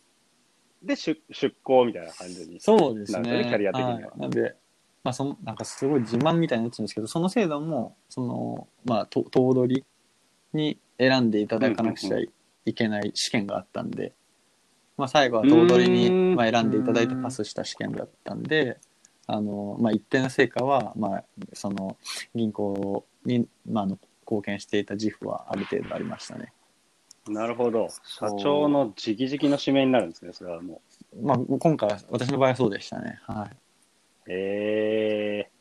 [0.84, 2.60] で、出出向みたいな感じに。
[2.60, 3.46] そうですね。
[3.50, 4.56] キャリア的にははいなんで、
[5.04, 9.86] まあ、その、なんかすごい自慢みたいになっちゃうんですけど、その制度も、その、まあ、と頭取
[10.54, 12.30] に選んでいただかなくちゃい
[12.66, 14.14] いけない試験があったんで、
[14.98, 18.80] まあ、最後は頭取に、んまあ、選んでいただいてパスした試験だったんで、
[19.32, 21.98] あの、まあ、一定の成果は、まあ、その、
[22.34, 26.52] 銀行に、まあ、貢献していた自負はある程度ありましたね。
[27.28, 27.90] なるほど。
[28.04, 30.82] 社長の直々の指名になるんですね、それはも
[31.22, 33.20] まあ、今回は、私の場合はそうでしたね。
[33.24, 33.50] はい。
[33.52, 34.32] う。
[34.32, 35.52] へえ。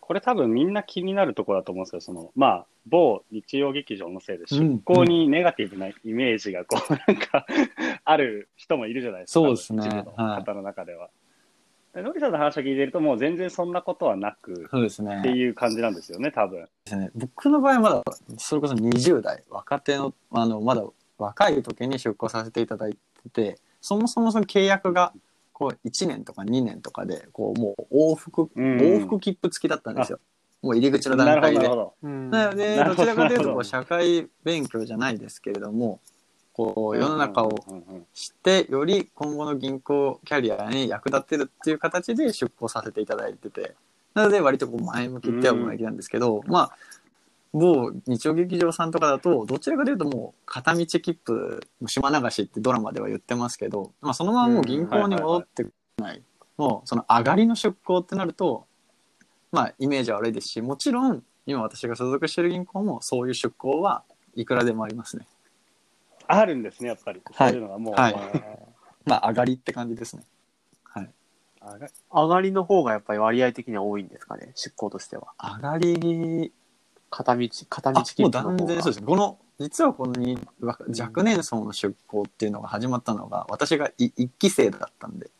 [0.00, 7.46] これ多分みんな気になるところだと思うんですけど、その、まあ、某日曜劇場のせいでうん出向にネガティブなイメージがこう、なんか、
[8.04, 9.32] ある人もいるじゃないですか。
[9.32, 11.06] そうですねの方の中では。
[11.06, 11.12] で
[12.02, 15.18] のりさんの話を聞いてると、もう全然そんなことはなく、そうですね。
[15.20, 16.62] っていう感じなんですよね、多分。
[16.62, 18.02] ですね、僕の場合はまだ
[18.38, 20.84] それこそ20代若手のあのまだ
[21.18, 25.12] 若い時に出向させていただいててそもそもその契約が
[25.52, 28.76] こう1年とか2年とかでこうもう往復、うん。
[28.78, 30.18] 往復切符付きだったんですよ。
[30.62, 31.58] もう入り口の段階で。
[31.58, 31.94] なるほど。
[32.02, 32.30] うん。
[32.30, 32.84] なのでど。
[32.84, 36.00] どちらかというとこう社会勉強じゃないですけれども
[36.56, 37.82] こう世の中をうんうん。
[37.96, 43.74] うん知ってより今後の銀行キャリアに役立ってるっていう形で出向させていただいてて。
[44.14, 46.72] なので割とこう前向きっては前向きなんですけど、まあ
[47.52, 56.22] 某日曜劇場さんとかだとどちらかというともう片道切符島流しってドラマでは言ってますけど、まあ、そのままもう銀行に戻ってこない,、
[56.56, 58.66] もうその上がりの出向ってなると
[59.52, 64.02] まあイメージは悪いですしもちろん今私が所属してる銀行もそういう出向は
[64.34, 65.26] いくらでもありますね。
[66.28, 67.20] あるんですね、やっぱり。
[67.24, 67.94] はいそういうのがもう。
[67.94, 68.16] はい
[69.06, 70.24] まあ上がりって感じですね。
[70.82, 71.10] はい。
[71.60, 75.28] あが上がりの方がやっぱり割合的には多いんですかね、出向としては。
[75.40, 76.52] 上がり
[77.08, 78.56] 片道、片道あもう切符の方が。
[78.56, 79.06] 断然そうですね。
[79.06, 85.30] この、実はこのにわ若年層の出向っていうのが始まったのが、私がい一期生だったんで、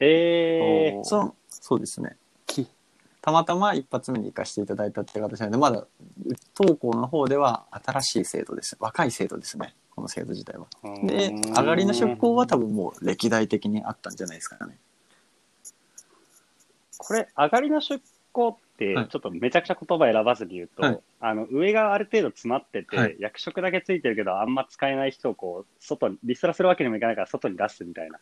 [0.00, 2.16] へえそのそうですね。
[3.24, 5.86] きたまたま一発目に行かせていただいたっていう形なので、まだ、
[6.54, 8.76] 当校の方では新しい制度です。
[8.78, 9.74] 若い制度ですね。
[9.96, 10.66] この制度自体は。
[11.04, 14.76] で、上がりの出向は多分もう歴代的にあったんじゃないですかね。
[16.98, 28.18] これ、上がりの出向って、はいちょっとめちゃくちゃ言葉選ばずに言うと、はいあの上がある程度詰まってて、はい役職だけついてるけど、あんま使えない人をこう外に、リストラするわけにもいかないから、外に出すみたいな、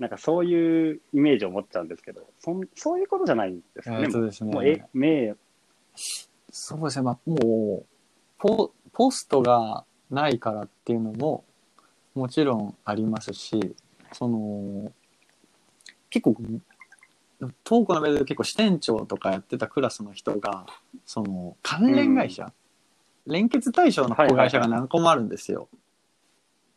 [0.00, 4.10] なんかそういうイメージを持っちゃうんですけど、そんそういうことじゃないんですかね。
[4.10, 4.52] そうですね。
[4.52, 5.38] もうえ名誉。
[6.50, 7.86] そうですね、まあ、もう
[8.38, 11.44] ポ、ポストがないからっていうのも
[12.14, 13.76] もちろんありますし、
[14.12, 14.90] その、
[16.08, 16.36] 結構、
[17.62, 20.66] トークの上で結構支店長とかやってたクラスの人が、
[21.04, 22.52] その、関連会社、
[23.26, 25.68] 連結対象の子会社が何個もあるんですよ。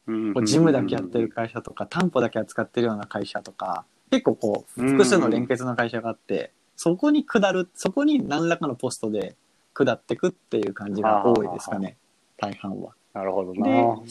[0.06, 0.12] こ
[0.42, 9.36] う事務だけやってる会社とか、担保だけ扱ってるような会社とか、結構こう、複数の連結の会社があって、そこに下る、そこに何らかのポストで
[9.74, 11.98] 下ってくっていう感じが多いですかね、
[12.38, 12.94] 大半は。
[13.14, 14.02] なるほどな。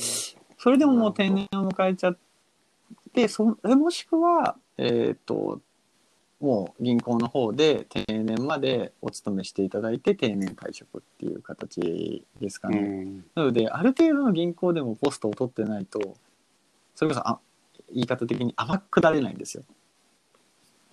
[0.59, 2.19] それでももう定年を迎えちゃっ
[3.13, 5.61] て、それもしくは、えっ、と、
[6.43, 12.81] もう銀行の方で定年までお勤めしていただいて定年退職っていう形ですかうね。
[12.81, 13.25] ん。
[13.37, 16.17] なので、ある程度の銀行でもポストを取ってないと、
[16.97, 17.39] それこそあ
[17.95, 19.63] 言い方的に天下れないんですよ。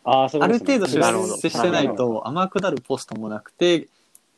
[0.04, 3.88] ああ、そうですね程度出世してないと天下るポストもなくて、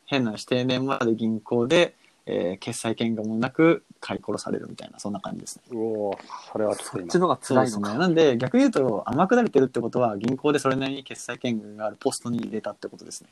[0.06, 1.94] 変な定年まで銀行で、
[2.26, 5.62] えー決済権がもなく買い殺されるみたいな、そんな感じですね。
[5.72, 6.18] うおー
[6.52, 7.18] それはそっち。
[7.18, 7.82] のがそうですね。
[7.82, 7.98] 辛いのか。
[7.98, 13.30] なんで、逆に言うと、天下れてるってことは、銀行でそれなりに決済権があるポストに入れたってことですね。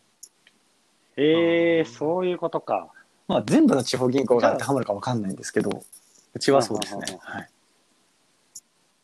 [1.16, 2.88] ええそういうことか。
[3.29, 5.83] まあ、全部の地方銀行が当てはまるかわかんないんですけど、
[6.35, 7.40] うちはそうですねは。
[7.40, 7.48] い。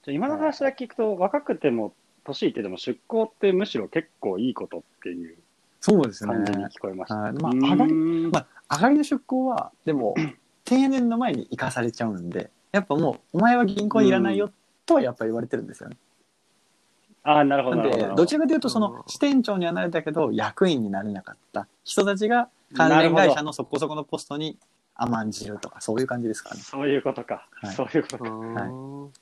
[0.02, 1.94] じゃあ今の話だけ聞くと、若くても、
[2.24, 5.36] 年いってでも出向ってむしろ結構いいことっていう
[5.88, 6.34] そうですね。
[6.34, 7.14] 感じに聞こえました。
[7.16, 10.16] はいまあ上がりまあ、上がりの出向は、でも、
[10.64, 14.50] 定年の前に生かされちゃうんで、やっぱもう、お前は銀行いらないよ
[14.84, 15.96] とはやっぱ言われてるんですよね。
[17.22, 24.58] ああ、なるほど、でど。、どちらかというと、そのうん支店長にはなれたけど、役員になれなかった人たちが関連会社のそこそこのポストに
[24.96, 26.62] 甘んじるとか、そういう感じですからね。
[26.62, 27.46] そういうことか。
[27.62, 28.64] はいそういうことうか。
[28.64, 29.12] ん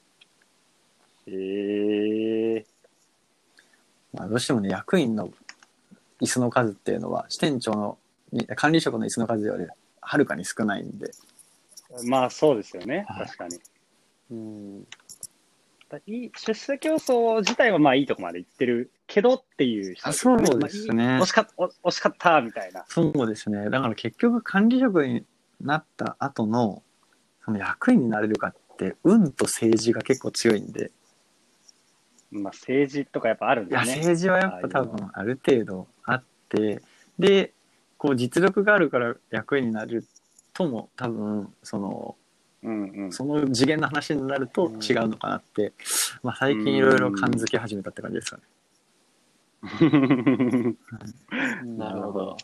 [1.26, 2.66] ええ
[4.14, 5.30] まあ、どうしてもね、役員の
[6.20, 7.98] 椅子の数っていうのは、支店長の、
[8.32, 9.66] に管理職の椅子の数より
[10.00, 11.10] はるかに少ないんで、
[12.06, 13.04] まあそうですよね。
[13.08, 13.58] はい確かに。
[14.30, 14.86] うん。
[15.88, 22.84] だいい出世競争自体はまあいいとこまで行ってるけどっていう人あそうですねまあいい惜しかった、お惜しかったみたいな。
[22.88, 23.70] そうですね。
[23.70, 25.24] だから結局管理職に
[25.60, 26.82] なった後の、
[27.44, 30.90] その役員になれるかって、運と政治が結構強いんで、
[32.34, 33.96] まあ政治とかやっぱあるんいや、だね。
[33.96, 36.82] 政治はやっぱ多分ある程度あって、
[37.18, 37.52] で、
[37.96, 40.04] こう実力があるから役員になる
[40.52, 42.16] とも多分、その、
[42.62, 43.12] うんうん。
[43.12, 45.72] その次元の話になると違うのかなって、
[46.22, 48.42] まあ最近いろいろ感づき始めたって感じですかね。
[51.64, 52.36] なるほど。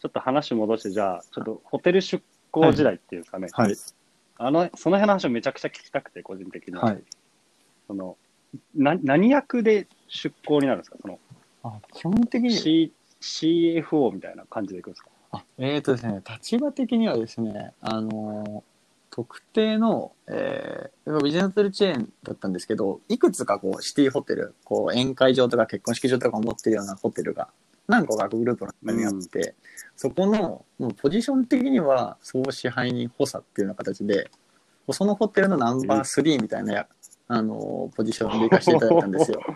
[0.00, 2.20] ちょっと話戻して、じゃあ、ちょっとホテル出
[2.50, 3.46] 向時代っていうかね。
[3.52, 3.76] はい。
[4.38, 6.74] あの、その辺の話をめちゃくちゃ聞きたくて、個人的に。
[6.74, 7.02] はい。
[7.86, 8.16] その、
[8.74, 10.96] な、何役で出向になるんですか？
[11.00, 11.18] その、
[11.64, 15.10] あ基本的に、C、CFO みたいな感じでいくんですか？
[15.34, 18.62] あえーとですね、立場的にはですね、あのー
[19.14, 27.48] 特定の、えー、ビジネスホテルチェーンだったんですけど、いくつかこうシティホテル、こう宴会場とか結婚式場とかを持ってるようなホテルが
[27.86, 29.54] 何個かグループの中にあって、
[29.96, 34.30] そこのもうポジション的には総支配人補佐っていうような形で、
[34.90, 36.88] そのホテルのナンバー3みたいなや、
[37.28, 39.40] あのーポジションで行かせていただいたんですよ。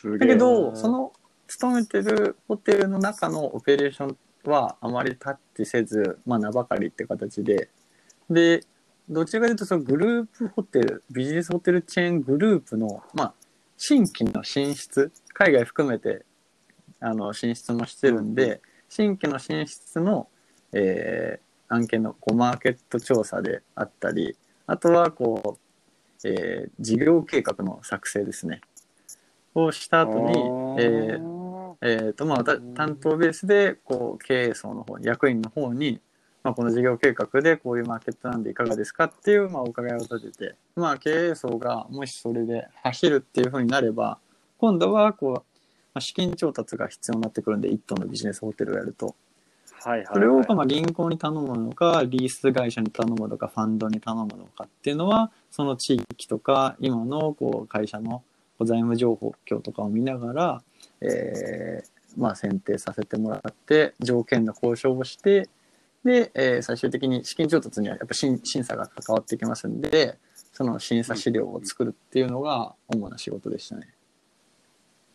[0.00, 0.18] す。
[0.18, 1.12] だけど、その
[1.46, 7.68] 勤めてるホテルの中のオペレーションはあまりタッチせず、まあ、名ばかりって形で、
[8.28, 8.64] で、
[9.08, 13.34] どちらかというと、そのグループホテル、ビジネスホテルチェーングループの、まあ、
[13.76, 16.24] 新規の進出、海外含めて、
[17.00, 20.28] あの、進出もしてるんで、新規の進出の、
[20.72, 24.36] えー案件のこうマーケット調査であったり、
[24.66, 25.60] あとは、こ
[26.24, 28.60] う、えー事業計画の作成ですね。
[29.54, 30.38] をした後に、
[30.82, 36.00] えーえーとまあ、た担当ベースでこう経営層の方に役員の方に、
[36.42, 44.18] まあ、この事業計画でこういうマーケットなんでいかがですかっていう、まあ、お伺いを立てて、まあ、経営層がもしそれで走るっていうふうになれば
[44.58, 45.42] 今度はこう、ま
[45.94, 49.14] あ、資金調達が必要になってくるんで一棟のビジネスホテルをやると
[49.82, 58.22] はいはいはい、それをまあ銀行に頼むのかリース会社に頼むのかファンドに頼むのかっていうのはその地域とか今のこう会社の
[58.60, 60.62] 財務状況とかを見ながら、
[61.00, 65.48] えーまあ、選定させてもらって条件の交渉をして
[66.04, 70.18] で、えー最終的に資金調達にはやっぱ審審査が関わってきますんで
[70.52, 73.88] その審査資料を作るっていうのが主な仕事でしたね。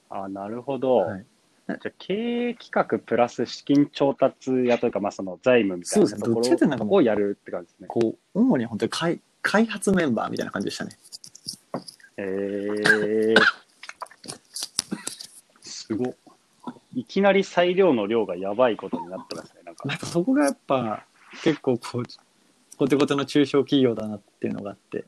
[0.09, 0.97] あ、なるほど。
[0.97, 1.25] はい
[1.67, 7.87] じゃあ経営企画プラス資金調達やというか、まあ、その財務みたいなところをやるって感じですね。
[7.87, 10.91] こう主に本当に開開発メンバーみたいな感じでしたね。
[12.17, 13.35] えー、
[15.61, 16.15] すごっ
[16.93, 19.61] いきなり裁量の量がやばいことになってますね。
[19.65, 21.03] なんかなんかそこがやっぱ
[21.43, 22.03] 結構こう
[22.77, 25.05] コテコテの中小企業だなっていうのがあって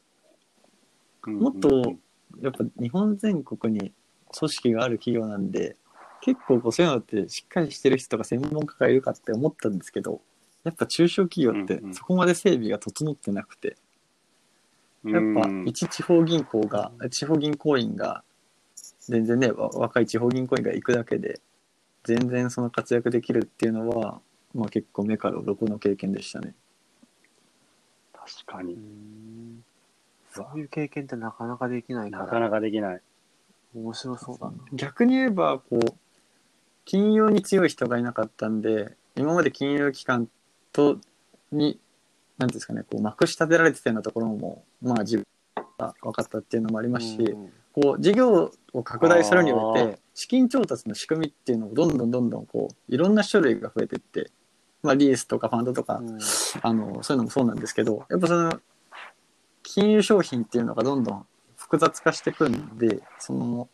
[1.26, 1.96] もっと
[2.42, 3.94] やっぱ日本全国に
[4.38, 5.76] 組織がある企業なんで
[6.22, 10.22] 結構こうそういうのってしっかりしてる人とか専門家がいるかって思ったんですけど
[10.64, 13.78] やっぱ中小企業ってそこまで整備が整ってなくて
[15.06, 18.24] やっぱ一地方銀行が地方銀行員が
[19.00, 21.40] 全然ねわ若い地方銀行員が行くだけで
[22.04, 24.20] 全然その活躍できるっていうのは、
[24.54, 26.54] まあ、結構目から鱗の経験でしたね。
[28.14, 28.74] 確かに。
[28.74, 29.64] うん
[30.38, 32.12] そういう経験ってなかなかできない。
[32.12, 33.02] なかなかできない。
[33.78, 34.54] 面白そうだな。
[34.74, 35.96] 逆に言えば、こう、
[36.86, 40.28] 金融に強い人がいなかったんで、今まで金融機関
[40.72, 40.98] と、
[41.52, 41.80] に、
[42.38, 45.26] なんですかね、こう、まくし立てられてたようなところも、まあ、自分
[45.78, 54.32] が分かったっていうのもありますし、うんこう、事業を拡大するにおいあて、資金調達の仕組みっていうのをどんどんどんどん、こう、いろんな種類が増えていって、
[54.82, 56.18] まあ、リースとかファンドとか、うん
[56.64, 58.60] あの、そういうのもそうなんですけど、やっぱその、
[59.62, 61.28] 金融商品っていうのがどんどん
[61.68, 63.68] 複雑化していくんで、その、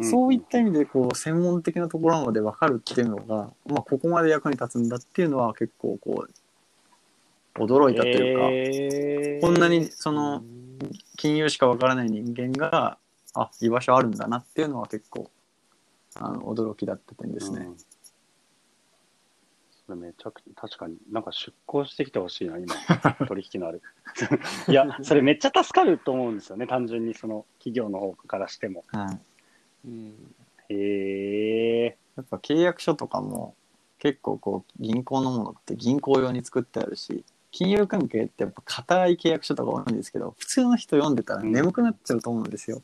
[0.00, 9.40] そういった意味で、こう、専門的なところまで分かるっていうのが、まあ、ここまで役に立つんだっていうのは結構、こう、驚いたというか、えー。
[9.40, 10.42] こんなに、その、
[11.16, 12.98] 金融しか分からない人間が、
[13.34, 15.30] あ、居場所あるんだなっていうのは結構、
[16.14, 17.66] あの、驚きだった点ですね。
[17.66, 17.76] うん
[19.88, 22.74] めちゃくちゃ、確かに、なんか出向してきてほしいな、今、
[23.28, 23.82] 取引のある。
[24.68, 28.84] いや、それめっちゃ助かると思うんですよね、単純にその企業の方からしても。
[28.88, 29.18] はい。
[29.86, 30.34] うん
[30.68, 33.54] へえやっぱ契約書とかも
[33.98, 42.82] 結構こう銀行のものって銀行用に作ってあるし金融関係ってやっぱ硬い契約書とか多いんですけど普通の人読んでたら眠くなっちゃうと思うんですよ。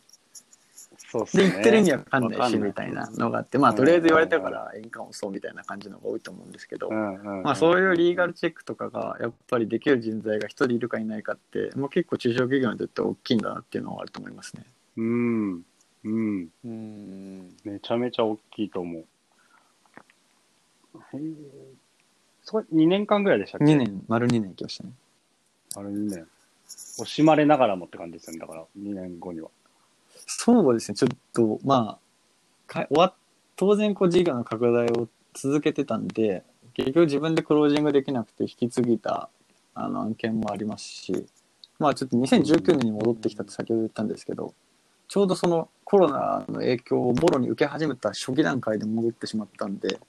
[1.10, 1.44] そうっすね。
[1.44, 14.64] で言ってる意味わかんないしみたいなのがあってまあとりあえず言われたから印鑑をそうみたいな感じのが多いと思うんですけど、まあそういうリーガルチェックとかがやっぱりできる人材が一人いるかいないかって、まあ、結構中小企業にとって大きいんだなっていうのはあると思いますね。
[14.96, 15.64] うん。
[16.04, 16.48] うん。
[16.64, 19.02] うんめちゃめちゃ大きいと思う。
[19.02, 19.04] へ
[21.14, 21.20] え。
[22.44, 23.76] それ2年間ぐらいでしたっけ？2。
[23.76, 24.92] 年丸2年行きましたね。
[25.76, 26.26] あれ2年。
[26.98, 28.38] 惜しまれながらもって感じですよね。
[28.40, 29.50] だから、2年後には。
[30.26, 33.14] そうですね、ちょっと、まあ、か終わっ
[33.60, 39.28] 当然、こう、事業の拡大を続けてたんで、結局自分でクロージングできなくて引き継ぎた
[39.74, 41.26] あの案件もありますし、
[41.78, 44.54] まあちょっと2019年に戻ってきたって先ほど言ったんですけど、
[45.08, 50.00] ちょうどそのコロナの影響をもろに受け始めた初期段階で戻ってしまったんで、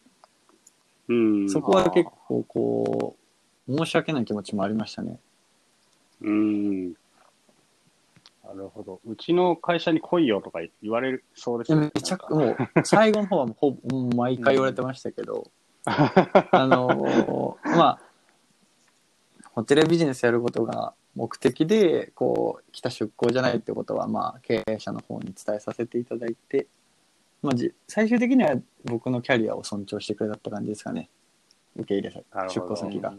[1.09, 1.49] うん。
[1.49, 3.18] そこは結構こ
[3.68, 5.20] う、申し訳ない気持ちもありましたね。
[6.22, 6.93] うん。
[8.44, 9.00] なるほど。
[9.06, 11.92] うちの会社に来いよとか言われるそうですよね。
[11.94, 15.52] めちゃく、もう、最後の方はもうほぼ、毎回言われてましたけど、
[15.86, 18.00] あのーまあ、
[19.54, 26.68] ホテルビジネスやることが目的で、こう、来た出向じゃないってことは、まあ、経営者の方に伝えさせていただいて、
[27.42, 31.10] まあ、じ最終的には僕のキャリアを尊重してくれたって感じですかね。
[31.76, 33.14] 受け入れ先、出向先が。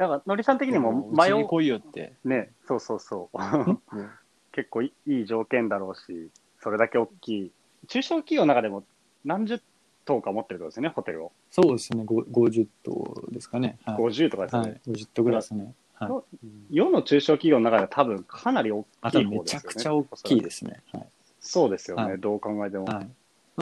[0.00, 1.36] だから、のりさん的にもうち迷う。
[1.42, 2.14] に来いよって。
[2.24, 3.38] ね、そうそうそう。
[3.92, 4.10] うん
[4.52, 6.28] 結構いいい条件だろうし、
[6.58, 7.52] それだけ大きい。
[7.86, 8.82] 中小企業の中でも
[9.24, 9.60] 何十
[10.04, 11.32] 棟か持ってるとですよね、ホテルを。
[11.52, 13.78] そうですね、ご50棟ですかね。
[13.84, 13.96] はい。
[13.96, 14.70] 50とかですよね。
[14.70, 15.72] はい、50棟ぐらいですね。
[15.94, 16.46] はい。
[16.70, 19.64] 世の中小企業の中では多分かなり大あ、きい方ですよね。
[19.66, 20.82] ゃくちゃ大きいですね。
[20.92, 21.06] はい。
[21.38, 22.86] そうですよね、はいどう考えても。
[22.86, 23.08] はい。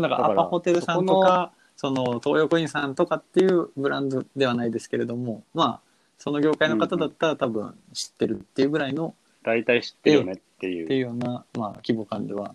[0.01, 5.88] だから、アパホテルさんとか、その、東横インさんとかっていうブランドではないですけれども、まあ、
[6.19, 10.85] その業界の方だったら多分知ってるっていうぐらいの、大体知ってるよねっていう。
[10.85, 12.55] っていうような、まあ、規模感では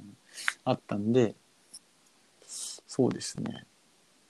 [0.66, 1.36] あったんで、
[2.46, 3.66] そうですね。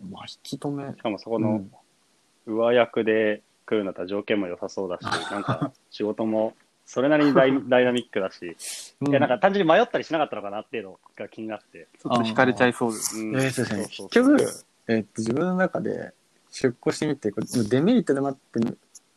[0.09, 1.71] まあ、引き止めし、かもそこのうん
[2.45, 6.55] 上役で来るんだったら条件も良さそうだし、 なんか仕事も
[6.86, 8.55] それなりにダイ ダイナミックだし、
[9.01, 11.88] うんいやなんか単純に迷ったりしなかったのかなっていうのが気になって。
[11.99, 13.19] ちょっと惹かれちゃいそうです。
[13.19, 16.13] うんえーそうですね、結局、えっと、自分の中で
[16.51, 18.59] 出向してみて、これデメリットでもあって、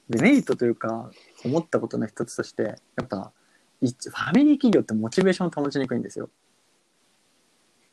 [0.09, 1.11] デメリットというか、
[1.45, 2.63] 思ったことの一つとして、
[2.97, 3.33] やっぱ、
[3.81, 6.29] いファミリー企業ってモチベーション保ちにくいんですよ。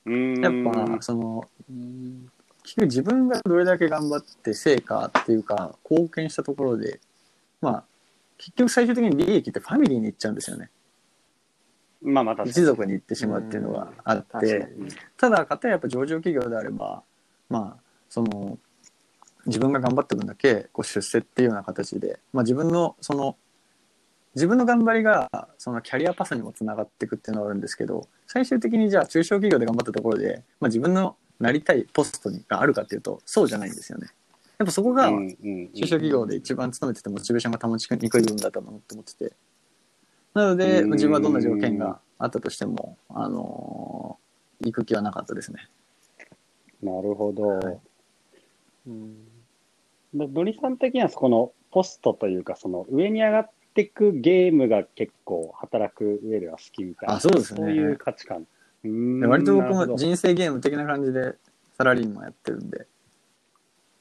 [0.06, 1.50] やっぱ、その、
[2.64, 7.00] 結局自分がどれだけ頑張って成果っていうか、貢献したところで、
[7.62, 7.84] まあ、
[8.38, 10.70] 結局最終的に利益ってファミリーに行っちゃうんですよね。
[12.02, 17.04] まあまた、一族に行ってしまうっていうのがあって、にただ、かたやっぱ上場企業であれば、
[17.50, 18.58] まあ、その、
[19.46, 23.36] 自分が頑張って分だけ、こう出世っていうような形で、まあ自分の、その、
[24.36, 34.08] 自分の頑張りが、そのキャリアパスにもつながっていくっていうのがあるんですけど、最終的にじゃあ中小企業で頑張ったところで、まあ自分のなりたいポストにがあるかっていうと、そうじゃないんですよね。
[34.58, 35.38] やっぱそこが、中
[35.76, 39.34] 小企業で一番勤めててモチベーションが保ちにくい部分だったなって思ってて。
[40.34, 44.24] なので、うん自分はどんな条件があったとしても、あのー
[44.66, 45.68] 行く気はなかったですね。
[46.82, 47.44] なるほど。
[47.48, 47.80] はい
[48.88, 49.33] うん
[50.14, 57.16] でのりさん的にはそこのポストというか、その上に上がっていくゲームが結構働く上では好きみたいな。
[57.16, 58.46] あそうですねそういう価値観。
[58.84, 61.36] 割と僕も人生ゲーム的な感じで
[61.78, 62.86] サラリーマンやってるんで、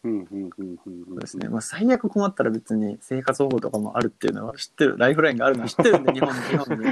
[0.05, 1.49] うんうんうんうんうんそうですね。
[1.49, 6.87] まあ最悪困ったら別に生活保護とかもあるっていうのは知ってる、ライフラインがあるのは 知ってるんで、日本日本に。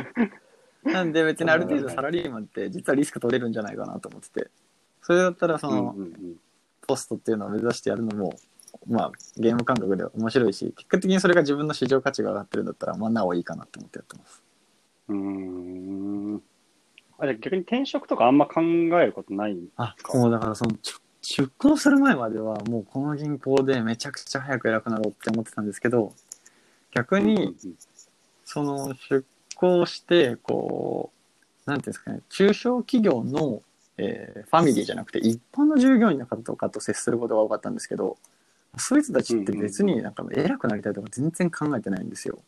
[0.93, 4.51] なんで別にある程度サラリーマンって実はリスク取れるんじゃないかなと思ってて。
[5.03, 5.97] それだったらその、
[6.87, 8.35] ポストっていうのを目指してやるのも、
[8.87, 14.43] まあ、ゲーム感覚で面白いし、結果的にそれが自分の市場価値が上がってるんだったら、まあ、なおいいかなと思ってやってます。
[15.09, 16.43] うーん。
[17.19, 26.15] あ、じゃあ逆に転職とかあんま考えることないあ、もうだからその、ち出向する前までは、もうこの銀行でめちゃくちゃ早く偉くなろうって思ってたんですけど、
[26.93, 27.57] 逆うんに、
[28.45, 31.13] その、出向して、こ
[31.67, 33.63] う、なんていうんですかね、中小企業の、
[33.99, 38.17] えーファミリーじゃなくて、一般の従業員の方とかと接することが多かったんですけど、
[38.77, 42.39] そいつたちって別になんか偉くなりたいとか全然考えてないんですよ。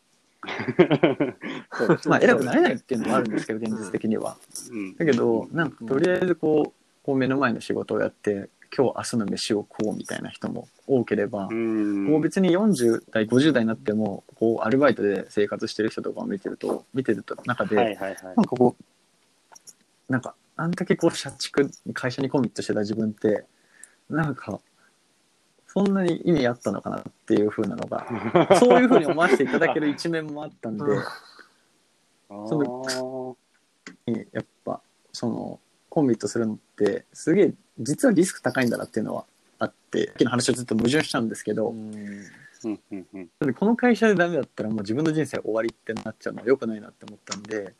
[2.05, 4.37] まあ偉くなれないっていうのもあるんですけど、現実的には。
[4.71, 4.95] うん。
[4.95, 12.07] だけど、なんかとりあえずこう、こう目の前の仕事をやって、今日明日の飯を食おうみたいな人も多ければ、うん。
[12.07, 18.15] こう別に40代、50代になっても、こうアルバイトで生活してる人とかを見てると、見てると中で、はいはいはい。
[18.23, 23.45] なんかこう、なんか、あんだけこう社畜、会社にコミットしてた自分って、
[24.09, 24.59] なんか、
[25.73, 28.05] そんなに意味あったのかなっていう風なのが、
[28.59, 30.83] そういう風に思わせていただける一面もあったんで、
[32.29, 33.37] そ
[34.05, 35.59] やっぱ、その、
[35.89, 39.25] コミットするのって、すげえ、実はリスク高いんだなっていうのは
[39.57, 42.23] あって、さっきの話をずっと矛盾したんですけど、うん。
[43.55, 47.73] この会社でダメだったらもう自分の人生終わりってなっちゃうのは良くないなって思ったんで、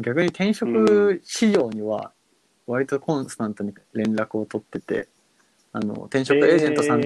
[0.00, 2.12] 逆に転職市場には
[2.68, 5.08] 割とコンスタントに連絡を取ってて、
[5.72, 7.00] あの、転職エージェントさん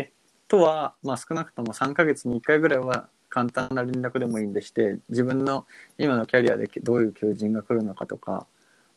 [0.54, 5.66] えとは、まあ少なくとも3ヶ月に1回ぐらいは簡単な連絡でもいいんでして、自分の
[5.98, 8.46] 今のキャリアでどういう求人が来るのかとか、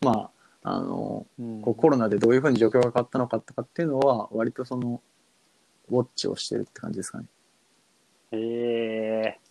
[0.02, 0.30] ま
[0.64, 1.26] あ、あの、
[1.64, 5.02] こうコロナでどういうふうに状況が変わったのかとかっていうのは、割とその、
[5.90, 7.26] ウォッチをしてるって感じですかね。
[8.32, 9.48] ー、えー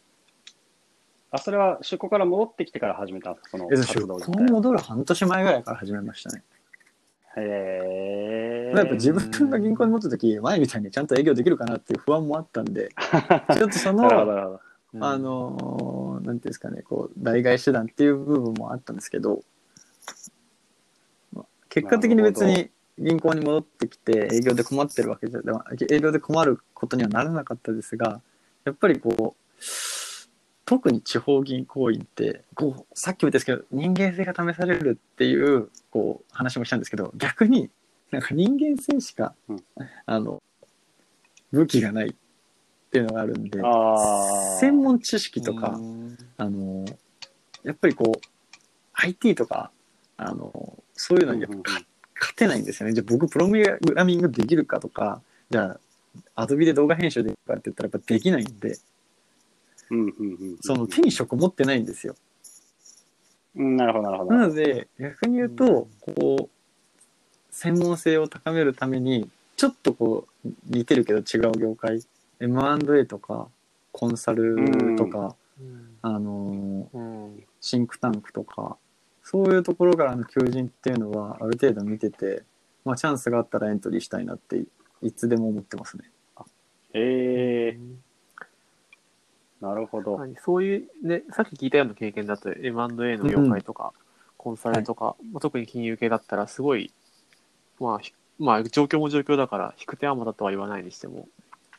[1.32, 3.58] あ、それは出向から戻ってきてから始めたんですか？
[3.58, 4.52] その活動向自体。
[4.52, 6.44] 戻る半年前ぐらいから始めましたね。
[7.40, 12.90] へやっぱ自分が銀行に持った時、前みたいにちゃんと営業できるかなっていう不安もあったんで、
[13.56, 14.60] ちょっとその、なるほど。
[14.98, 19.42] あのーなんていうんですかね、こう、代替手段っていう部分もあったんですけど、
[21.34, 25.40] まあ結果的に別に銀行に戻ってきて営業で困ってるわけじゃ、
[25.90, 28.22] 営業で困ることにはならなかったですが、
[28.64, 29.62] やっぱりこう、
[30.66, 37.70] 特に地方銀行員って、こう、さっきも言ったんですけど、人間性が試されるっていう、こう、話もしたんですけど、逆に、
[38.10, 39.64] なんか人間性しか、うん
[40.06, 40.42] あの、
[41.52, 42.14] 武器がないっ
[42.90, 43.60] ていうのがあるんで。
[44.58, 46.84] 専門知識とか、うんあの、
[47.62, 48.20] やっぱりこう、
[48.94, 49.70] IT とか、
[50.16, 51.56] あの、そういうのにやっぱ
[52.18, 52.92] 勝てないんですよね。
[52.92, 53.62] じゃあ僕、プログ
[53.94, 55.78] ラミングできるかとか、じゃ
[56.34, 58.76] あ、アドビで動画編集できるかって言ったらやっぱできないんで、
[59.90, 60.58] うんうんうん。
[60.60, 62.14] その手に職持ってないんですよ。
[63.56, 64.34] うん、なるほど、なるほど。
[64.34, 66.48] なので、逆に言うと、こう、
[67.50, 72.02] 専門性を高めるために、ちょっとこう、似てるけど違う業界、
[72.40, 73.48] M&A とか、
[73.92, 75.34] コンサルとか、
[76.02, 78.76] あのーうんシンクタンクとか、
[79.24, 82.44] そういうところからの求人っていうのは、ある程度見てて、
[82.84, 84.62] まあ、チャンスがあったらエントリーしたいなって、
[85.02, 86.04] いつでも思ってますね。
[86.92, 88.05] ええ
[89.60, 90.14] なるほど。
[90.14, 93.92] はいそういう、ね、さっき聞いたような経験だと M&A の業界とか、
[94.36, 96.92] コンサルとか、まあ特に金融系だったらすごい、
[97.80, 101.26] まあ、ひまあ、状況も状況だから、引く手あまだとは言わないにしても、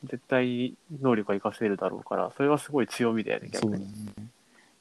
[0.03, 3.87] 絶対能力が活かせるだろうから、それはすごい強みだよね、逆に。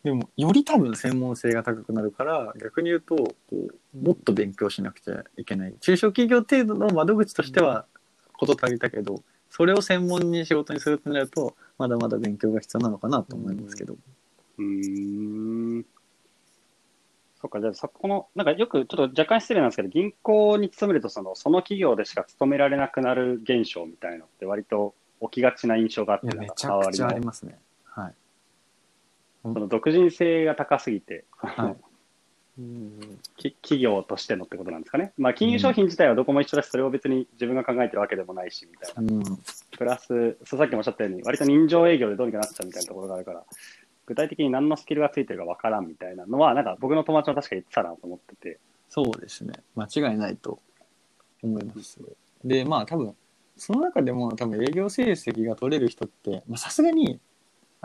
[0.02, 5.74] でも、より多分専門性が高くなるから、逆に言うと、こう、もっと勉強しなくちゃいけない。
[5.80, 7.86] 中小企業程度の窓口としては、
[8.34, 9.22] こと足りたけど、
[9.56, 13.96] それを専門に仕事にするとなると、まだまだ勉強が必要なのかなと思いますけど。
[14.58, 15.86] うーん。
[17.40, 27.58] そっか、じゃあそこの、なんかよくちょっと若干失礼なんですけど、銀行に勤めるとその、その企業でしか勤められなくなる現象みたいなのって割と起きがちな印象があって、めちゃくちゃありますね。
[27.84, 28.14] はい。
[29.42, 31.76] その独自性が高すぎて、はい。
[32.58, 35.12] うんき企業としてのってことなんですかね。
[35.18, 39.14] まあ、金融商品自体はどこも一緒だし、それを別に自分が考えてるわけでもないし、みたいな。
[39.14, 39.22] うん。
[39.76, 43.44] プラス、そうさっきもおっしゃったように、割と人情営業でどうにかなっちゃうみたいなところがあるから、
[44.06, 48.58] 具体的に何のスキルがついてるかわからんみたいなのは、なんか僕の友達も確か言ってたなと思ってて。
[48.88, 49.52] そうですね。
[49.74, 50.60] 間違いないと
[51.42, 52.00] 思います。
[52.44, 53.14] で、まあ多分、
[53.56, 57.20] その中でも多分営業成績が取れる人って、まあさすがに、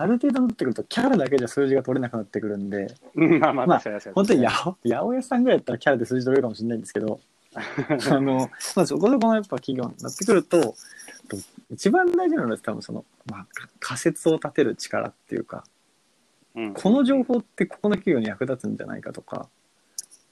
[0.02, 3.82] ある程度になってくるとキャラだけじゃ数字が取れなくなってくるんで、うんまあまあ、まあ。
[4.16, 7.20] 本当に八百八百屋さんぐらいだったらキャラで数字取れるかもしれないんですけど、
[7.54, 10.74] あの、まあそこそこのやっぱ企業になってくると、
[11.70, 15.64] 一番大事なのは多分その、まあか仮説を立てる力っていうか、
[16.56, 19.48] うんこの情報ってここの企業に役立つんじゃないかとか、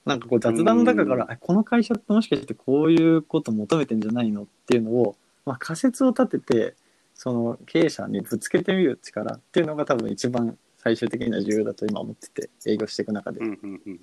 [0.04, 5.16] なんかこう雑談の中から、あこの会社ってもしかしてこういうこと求めてんじゃないのっていうのを、
[5.46, 6.74] まあ、仮説を立てて、
[7.22, 13.42] その経営者にぶつけてみる力っていうのが多分一番最終的には重要だと今思ってて、営業していく中でう。
[13.42, 14.00] んうんうん。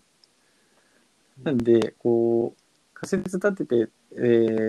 [1.41, 2.61] なんで、こう、
[2.93, 4.19] 仮説立てて、え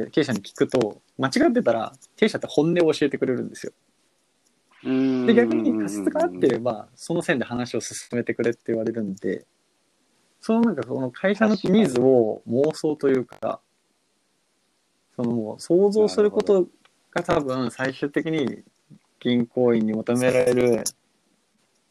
[0.07, 3.73] ー経営者に聞くと、間違ってたら、経営者って本音を教えてくれるんですよ。
[5.27, 9.45] で、逆に仮説が合ってれば、その線で話を進めてくれって言われるんで、
[10.41, 13.61] そのなんかその会社のニーズを妄想というか、
[15.17, 16.67] そのもう想像すること
[17.13, 18.63] が多分最終的に
[19.21, 20.85] 銀行員に求められる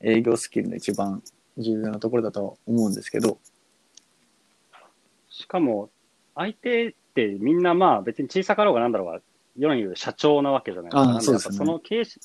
[0.01, 1.23] 営業スキルの一番
[1.57, 3.39] 重要なところだと思うんですけど、
[5.29, 5.89] しかも、
[6.35, 9.19] 相手ってみんなまあ別に小さかろうがなんだろうが、
[9.57, 11.17] 世に言う社長なわけじゃないですか。
[11.17, 12.19] あそうですねその経営者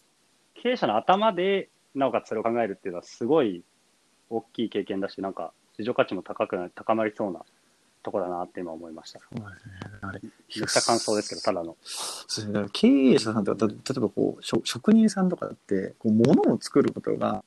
[0.54, 3.62] 経営者の頭で、なおかつそれを考えるっていうのはすごい
[4.30, 7.40] 大きい経験だし、なんか市場価値も高くな高まりそうな
[8.02, 9.20] とこだなって今思いました。
[9.20, 9.74] そうですね。
[10.00, 11.76] あれ、言った感想ですけど、ただの。
[11.82, 17.44] そうですね経営者さんとか、た例えばこう、職職人さんとかだって、こう、物を作ることが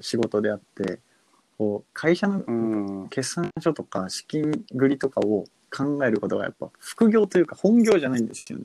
[0.00, 1.00] 仕事であって、
[1.58, 3.08] こう、会社のうん。
[3.08, 4.42] 決算書とか資金
[4.74, 8.64] 繰りとかを考えることがやっぱ副業というか本業じゃないんですよね。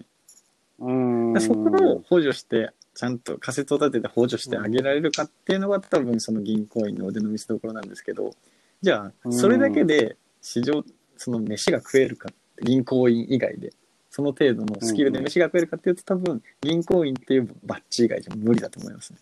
[0.80, 1.34] うん。
[1.34, 8.34] でそこを補助して、ちゃんと仮説を立てて補助してあげられるかっていうのが多分その銀行員の腕の見せ所なんですけど、
[8.82, 10.84] じゃあ、それだけで市場、
[11.18, 13.72] その飯が食えるかって、銀行員以外で、
[14.10, 19.20] その程度のスキルで飯が食えるかっていうと多分銀行員っていうバッジ以外じゃ無理だと思いますね。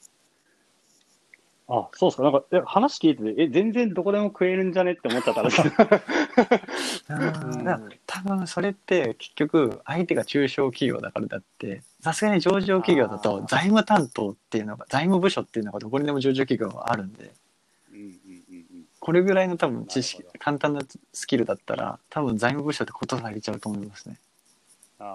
[1.71, 2.23] あ、そうですか。
[2.23, 5.51] なんか、え話聞いてて、え、全然どこでも食えるんじゃねって思っちゃったら
[8.07, 17.31] 多分それって結局相手が中小企業だからだってさすがに上場企業だと財務担当っていうのが財務部署っていうのがどこにでも上場企業はあるんで。
[18.99, 20.39] これぐらいの多分知識なるほど。
[20.39, 20.81] 簡単な
[21.13, 24.17] スキルだったら多分財務部署ってこと足りちゃうと思いますね。
[24.99, 25.07] ああ、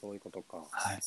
[0.00, 0.58] そういうことか。
[0.70, 1.00] はい。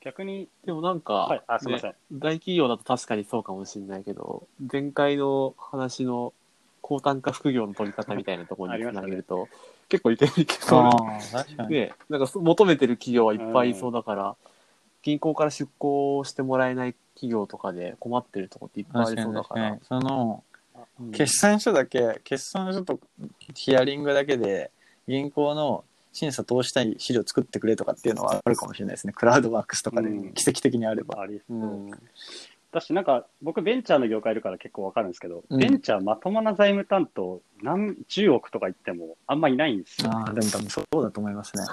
[0.00, 1.90] 逆に、でもなんか、はい、あ、すみません。
[1.90, 6.32] ね大企業だと確かにそうかもしれないけど、前回の話の
[6.80, 9.48] 高単価副業の取り方みたいなところに つなげると、
[9.88, 10.92] 結構いけるいけそうあ
[11.32, 11.70] 確かに。
[11.70, 14.36] ね、なんかそ求めてる企業はいっぱいいそうだから、
[15.06, 20.02] 銀行から出向してもらえない企業とかで困ってるとこっていっぱいありそうだから確かに。
[20.02, 20.44] その
[20.98, 22.98] うん決算書だけ決算書と
[23.54, 24.70] ヒアリングだけで
[25.06, 31.56] 銀行の審査通したい資料作ってくれとかっていうのはあるかもしれないですねクラウドワークスとかでうん奇跡的にあれば、ありそう。
[31.56, 31.90] うん。
[32.72, 40.10] だし、なんか、僕、ベンチャーの業界いるから結構わかるんですけど、うんベンチャーまともな財務担当、何、10億とか言っても、あんまいないんですよ。
[40.10, 41.64] ああでも多分そうだと思いますね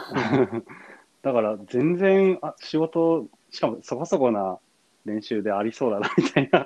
[1.23, 4.59] だから、全然、あ、仕事、しかもそこそこな
[5.05, 6.65] 練習でありそうだな、みたいな、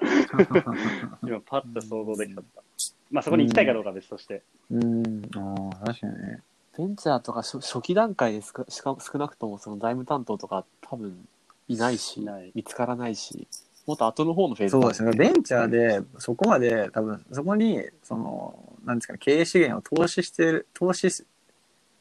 [1.23, 2.63] 今、パッと想像できちゃった。
[3.11, 4.41] まあ、そこに行きたいかどうかは別として。
[4.71, 6.41] うん、ああ、確かにね。
[6.77, 11.27] ベンチャーとか初初期段階でしかしか少なくともその財務担当とか多分
[11.67, 13.47] いないし、いない見つからないし、
[13.87, 15.11] もっと後の方のフェーズそうですね。
[15.13, 21.25] ベンチャーで、そこまで、多分、そこに、その、なんですかね、経営資源を投資してる、投資す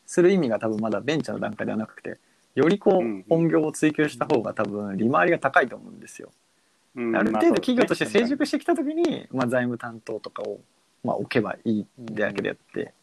[0.07, 2.18] する意味が多分まだベンチャーの段階ではなくて、
[2.57, 6.32] よりこうんうんう、本業を追求した方が多分、利回りが高いと思うんですよ。
[6.96, 10.61] うんある程度企業として成まあ熟してきたときに、まあ、財務担当とかを、
[11.04, 12.94] まあ、置けばいいだけであって、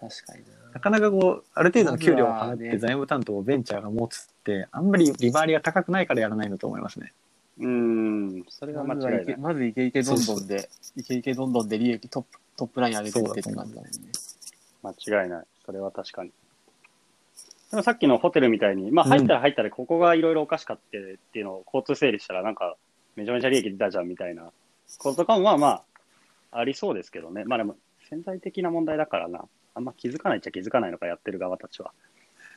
[0.00, 0.44] 確かに
[0.74, 7.12] なかなかこう、ある程度の給料を払って財務担当をベンチャーが持つって、あんまり利回りが高くないからやらないのと思いますね。
[7.60, 9.34] うん、それは間まずはい違いない。
[9.34, 13.90] けまずイケイケどんどんで、イケイケどんどんで利益トップ、トップライン上げてってって感じだもんね。
[14.82, 15.44] 間違いない。
[15.64, 16.30] それは確かに。
[17.70, 22.76] でもさっきのホテルみたいに、まあうん入ったら入ったらここがいろいろおかしかってっていうのを交通整理したらなんか
[23.16, 24.50] めちゃめちゃ利益出たじゃんみたいな
[24.98, 27.44] こととかもまあまあありそうですけどね。
[27.44, 27.76] まあでも
[28.08, 29.44] 潜在的な問題だからな。
[29.74, 31.92] あんま気づかないっちゃ気づかないのかやってる側たちは。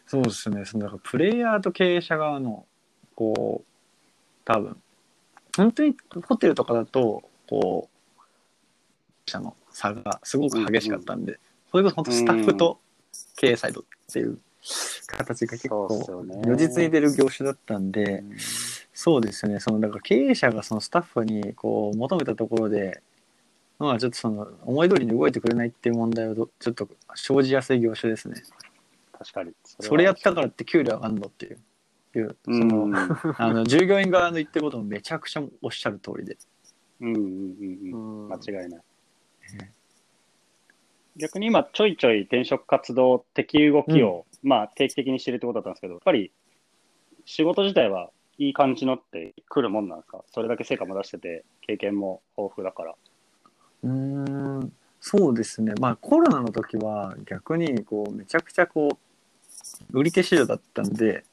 [0.07, 0.65] そうですね。
[0.65, 2.65] そのプレイヤーと経営者側の、
[3.15, 3.65] こう、
[4.43, 4.81] 多分、
[5.55, 5.95] 本当に
[6.25, 11.39] ホテルとかだと、こう、社の差がすごく激しかったんで、
[11.69, 12.79] それこそ本当スタッフと
[13.35, 14.39] 経営サイドっていう
[15.07, 15.87] 形が結構
[16.45, 18.23] 如実に出る業種だったんで、
[18.93, 19.59] そうですよね。
[19.59, 23.01] その、だから経営者がそのスタッフにこう求めたところで、
[23.79, 28.43] まあちょっとその思い通りに動いてくれないっていう問題はどちょっと生じやすい業種ですね。
[29.17, 29.51] 確かに。
[29.63, 31.59] それやったからって給料上がんのっていう。
[32.13, 32.95] いうその、うん
[33.37, 36.37] あの、従業員側の言ってることもめちゃくちゃおっしゃる通りで。
[36.99, 37.25] うんうんうん
[37.93, 38.23] うん。
[38.25, 38.81] うん間違いない。
[41.17, 46.31] 逆に今、ちょいちょい転職活動的動きを、まあ定期的にしてるってことだったんですけど、やっぱり
[47.25, 50.23] 仕事自体はいい感じのって来るもんなんですか？
[50.31, 52.95] それだけ成果も出してて、経験も豊富だから。
[53.83, 54.73] うーん。
[54.99, 55.73] そうですね。
[55.79, 58.97] まあコロナの時は逆にこうめちゃくちゃこ
[59.93, 61.23] う売り手市場だったんで、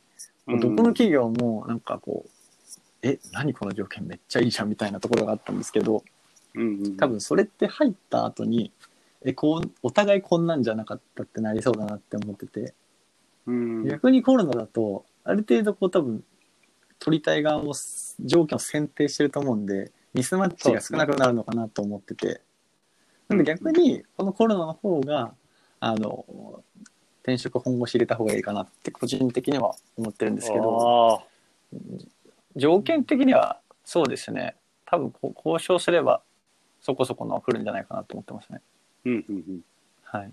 [0.46, 2.30] もうどこの企業もなんかこう、
[3.02, 6.02] え、何この条件めっちゃいいじゃんみたいなところがあったんですけど、
[6.54, 8.72] うんうん、多分それって入った後に、
[9.24, 12.74] え、こう、お互いこんなんじゃなかったってなりそうだなって思ってて、
[13.46, 16.24] うん、逆にコロナだと、ある程度こう多分、
[16.98, 17.74] 取りたい側も
[18.20, 22.40] 条件を選定してると思うんで、ミスマッチが少なくなるのかなと思ってて、
[23.28, 25.34] なんで逆に、このコロナの方が、
[25.80, 26.62] あの、
[27.22, 31.24] 転職本腰入れた方がいいかなって個人的には思ってるんですけど、あ
[32.56, 34.56] 条件的にはそうですね、
[34.86, 36.22] 多分こ交渉すれば
[36.80, 38.62] そこそこのは来るんじゃないかなと思ってますね。
[39.08, 39.60] ーうんうんうん。
[40.04, 40.32] はい。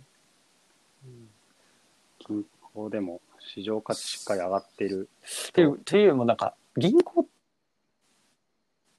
[2.27, 5.09] 銀行でも市場価値しっかり上がってる。
[5.49, 7.27] っていう、というよりもなんか、銀行、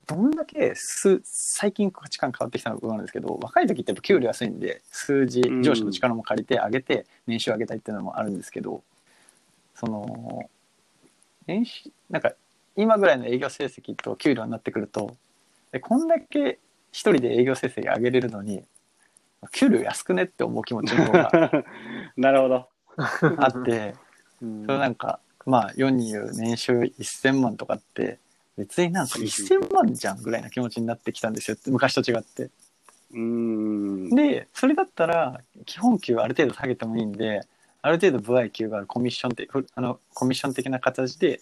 [0.06, 8.82] どんだけす、最近価値観変わってきたのかなんですけど、若い時ってやっぱ給料安いんで、数字うん、上司の力も借りて上げて、年収上げたいっていうのもあるんですけど、
[9.74, 10.48] その、
[11.46, 12.32] 年収、なんか、
[12.76, 15.16] 今ぐらいの営業成績と給料になってくると、
[15.72, 16.58] えこんだけ
[16.92, 18.62] 一人で営業成績上げれるのに、
[19.52, 21.30] 給料安くねって思う気持ちの方が
[22.16, 22.68] なるほど。
[22.96, 23.94] あって、
[24.42, 28.18] うんそれなんか、まあ、世に言う年収1000万とかって、
[28.56, 31.56] 別になんか1000万じゃんぐらいな気持ちになってきたんですよ。
[31.66, 32.44] 昔と違って。
[32.44, 34.10] うーん。
[34.10, 37.42] で、それだったら、基本給ある程度下げてもいいんで、
[37.82, 41.40] ある程度歩合給があるコミッションって、ふあの、コミッション的な形で、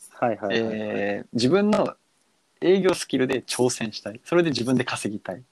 [1.32, 1.96] 自分の
[2.60, 4.20] 営業スキルで挑戦したい。
[4.24, 5.42] それで自分で稼ぎたい。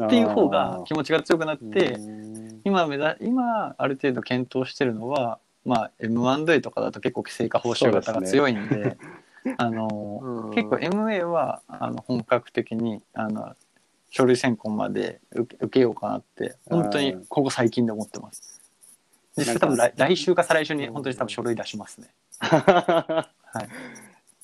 [0.00, 2.60] っていう方が気持ちが強くなって、うん。
[2.64, 8.96] 今目だ今ある程度検討してるのは、まあ、M&A とかだと結構成果報酬型が強いんで
[9.58, 10.50] あの、うん。
[10.52, 13.54] 結構 MA はあの本格的にあの
[14.10, 18.60] 書類選考まで受け受けようかなって本当にここ最近で思ってます。
[19.36, 22.08] 実際多分来来週か再来週に本当に多分書類出しますね。
[22.40, 23.26] は
[23.60, 23.68] い、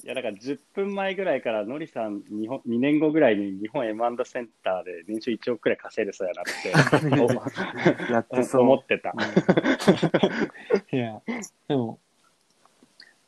[0.09, 8.62] いやだから10分前ぐらいからのりさん日本2年後ぐらいに日本 M& センターで年収1億くらい稼いでそうやなって やってそう。
[8.72, 9.12] 思ってた。
[10.90, 11.20] いや、
[11.68, 11.98] でも、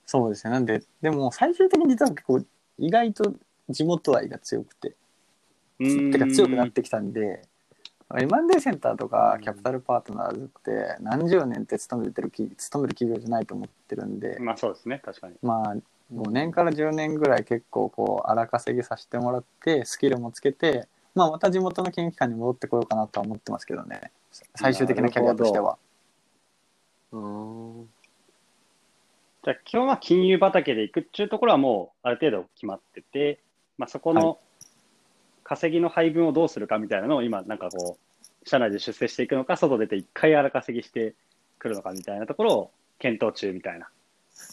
[0.07, 0.53] そうですね。
[0.53, 2.43] なんで、でも最終的に実は結構
[2.79, 3.35] 意外と
[3.69, 4.95] 地元愛が強くて、
[5.79, 7.43] てか強くなってきたんで、
[8.15, 15.35] M&A センターとかキャピタルパートナーズって何十年って勤めてる企勤める企業じゃないと思ってるんで、まあそうですね、確かに。
[15.43, 15.77] まあ
[16.13, 24.11] 5年から10年ぐらい結構こう荒稼ぎさせてもらってスキルもつけて、まあまた地元の金融機関に戻ってこようかなとは思ってますけどね。
[24.55, 25.79] 最終的なキャリアとしては。
[27.13, 27.89] うん
[29.43, 33.41] じゃあ基本は金融畑で行くっていうところはもうある程度決まってて、
[33.79, 34.39] まあ、そこはいの
[35.45, 41.15] 稼ぎの配分をどうするかみたいなのを今なんかこう社内で出世していくのか外出て一回荒稼ぎして
[41.59, 43.89] くるのかみたいなところを検討中みたいな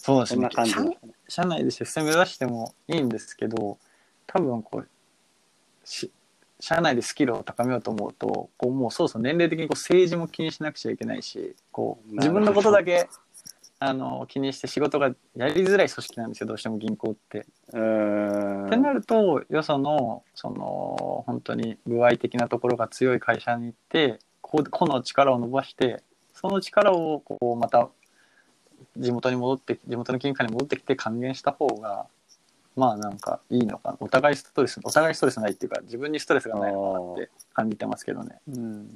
[0.01, 0.49] そうですねそんな。
[0.49, 3.77] 感じ社内で出世目指してもいいんですけど
[4.25, 4.87] 多分こう
[5.83, 6.11] し
[6.59, 13.07] 社内でスキルを高めようと思うとこうもうそうそう年齢的にこう政治も気にしなくちゃいけないしこう自分のことだけ
[13.79, 17.45] あの気にして仕事がやりづらい組織なんですよどうしても銀行って。
[17.73, 26.01] うーんってなるとよそのその本当に具合的なところが強い会社に行ってこう個の力を伸ばして
[26.33, 27.89] その力をこうまた
[28.97, 32.07] 地元に戻って地元の金貨に戻ってきて還元した方が
[32.75, 38.39] まあなんかいいのかなお互いストレスお互いストレスないっていうか自分にストレスがないのかなって感じてますけどね。
[38.47, 38.95] うん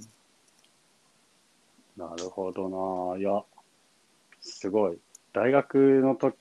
[1.97, 3.19] なるほどな。
[3.19, 3.43] いや、
[4.41, 4.97] すごい。
[5.33, 6.33] 大学のと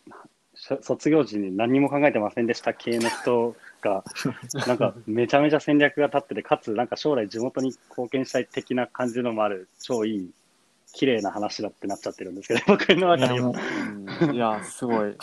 [0.54, 4.04] し卒業時に何も考えてませんでした系の人が、
[4.66, 10.30] なんかめちゃめちゃ戦略が立ってて、かつなんか将来地元に貢献したい的な感じのもある、超いい、
[10.92, 13.54] 綺麗な話だってなっちゃってるんですけど、 僕の中でも
[14.32, 15.16] いや、すごい、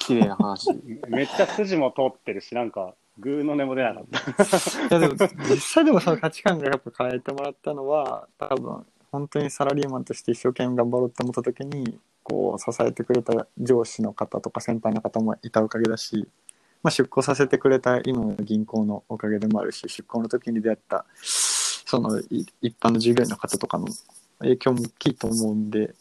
[0.00, 0.70] 綺麗な話。
[1.08, 4.96] めっちゃ筋も通ってるし、なんか、グーの音も出なかった。
[4.96, 5.14] いやでも
[5.50, 16.28] 実際でもその価値観がやっぱ変えてもらったのは多分本当にサラリーマンとして一生懸命頑張ろうって思った時にこう支えてくれた上司の方とか先輩の方もいたおかげだし、
[16.82, 23.86] まあ、出向させてくれた今の銀行のおかげでもあるし出向の時に出会ったそのい一般の従業員の方とかの
[24.40, 25.94] 影響も大きいと思うんで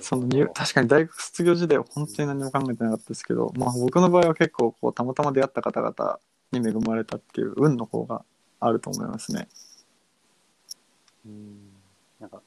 [0.00, 6.18] その入確かに大学卒業時代は本当に何も考えてなかったですけど、まあ、僕の場合は結構こうたまたま出会った方々
[6.52, 8.24] に恵まれたっていう運の方が
[8.58, 9.48] あると思いますね。
[12.18, 12.40] なんか、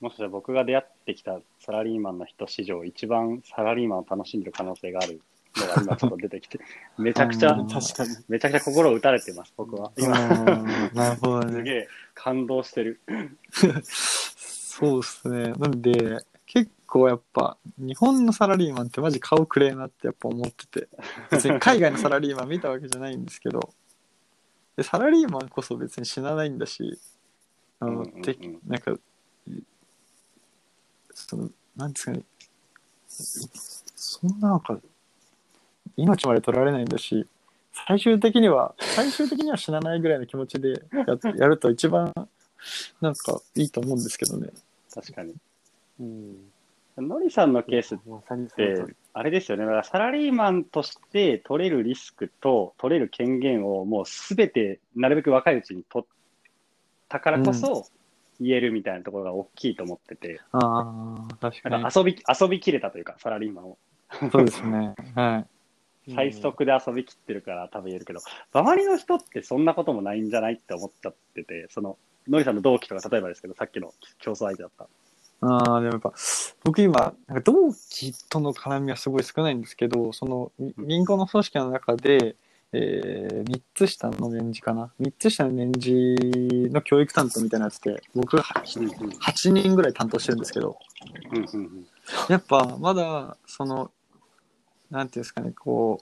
[0.00, 5.20] もしかしたら僕が出会ってきたサラリーマンの人史上、一番サラリーマンを楽しんでる可能性がある
[5.60, 6.60] のが今ちょっと出てきて、
[6.98, 8.16] めちゃくちゃう、ん確かに。
[8.28, 9.92] めちゃくちゃ心打たれてます、僕は。
[9.96, 11.52] 今、うんなるほどね。
[11.52, 13.00] すげえ感動してる。
[13.84, 15.52] そうですね。
[15.52, 20.88] なんで、結構やっぱ、日本のサラリーマンってマジ顔くれえなってやっぱ思ってて、
[21.30, 23.72] 別に海外のサラリーマン見たわけじゃないんですけど、
[24.76, 26.98] でサラリーマンこそ別に死なないんだし、
[27.80, 28.36] あの、うんうんうんて
[28.66, 28.94] なんか、
[31.14, 32.22] その、なんですかね、
[33.08, 34.78] そんななんか、
[35.96, 37.26] 命まで取られないんだし、
[37.86, 40.78] 最終的には、最終的には死なないぐらいの気持ちでや
[41.36, 42.12] やると一番、
[43.00, 44.50] なんかいいと思うんですけどね。
[44.92, 45.34] 確かに。
[46.00, 46.52] うん。
[46.96, 47.98] のりさんのケースっ
[48.56, 49.64] てあれですよね。
[49.64, 56.08] だからサラリーマンとして取れるリスクと取れる権限をもうすべてなるべく若いうちに取っ
[57.08, 57.86] たからこそ
[58.40, 61.84] 言えるみたいなところが大きいと思ってて、ああ、確かに。
[61.94, 63.78] 遊び、遊びきれたというか、サラリーマンを。
[64.32, 64.94] そうですね。
[65.14, 65.55] はい。
[66.14, 68.20] 最速で遊びきってるから多分言えるけど、
[68.52, 71.98] 周りの人ってそんなこともないんじゃないって思っちゃってて、その、
[72.28, 74.88] のりさんの同期とか、例えばですけど、さっきの競争相手だった。
[75.40, 76.12] ああ、でもやっぱ、
[76.64, 82.36] 僕今、なんか同期との絡みはすごい少ないんですけど、その、み銀行の組織の中で、
[82.72, 84.92] えー、3つ下の年次かな。
[85.00, 88.44] 3つ下の年次の教育担当みたいなやつって、僕は
[88.76, 88.90] うんうん。
[88.90, 90.78] 8人ぐらい担当してるんですけど、
[92.28, 93.90] やっぱまだ、その、
[94.90, 96.00] なんていうんですかね、こ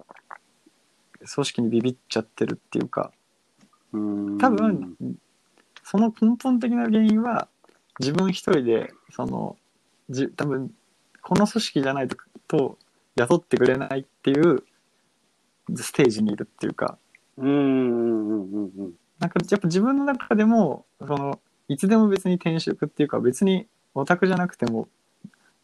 [0.00, 0.04] う、
[1.18, 3.12] 組織にビビっちゃってるっていうか、
[3.92, 4.38] うん。
[4.38, 4.96] 多分、
[5.82, 7.48] その根本的な原因は
[7.98, 9.56] 自分一人でその
[10.10, 10.70] じ多分
[11.22, 12.16] この組織じゃないと
[12.46, 12.78] と
[13.16, 14.62] 雇ってくれないっていう
[15.74, 16.98] ステージにいるっていうか
[17.38, 18.92] うんうんうんうんうん。
[19.18, 24.88] なんかやっぱ自分の中でもそのいつでも別に転職っていうか別にオタクじゃなくても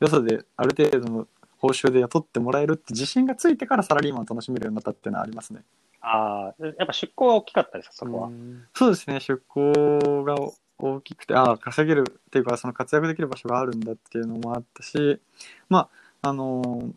[0.01, 1.29] よそである程度の
[1.65, 5.63] 報酬で雇ってもらえるって自信がついてからサラリーマンを楽しめるようになったっていうのはありますね。
[6.03, 8.29] ああ、やっぱ出向は大きかったですか、そこは。
[8.29, 10.37] うんそうですね、出向が
[10.79, 15.19] 大きくて、ああ、稼げるっていうか、その活躍できる場所があるんだっていうのもあったし、
[15.71, 15.89] ま
[16.23, 16.93] あ、あのー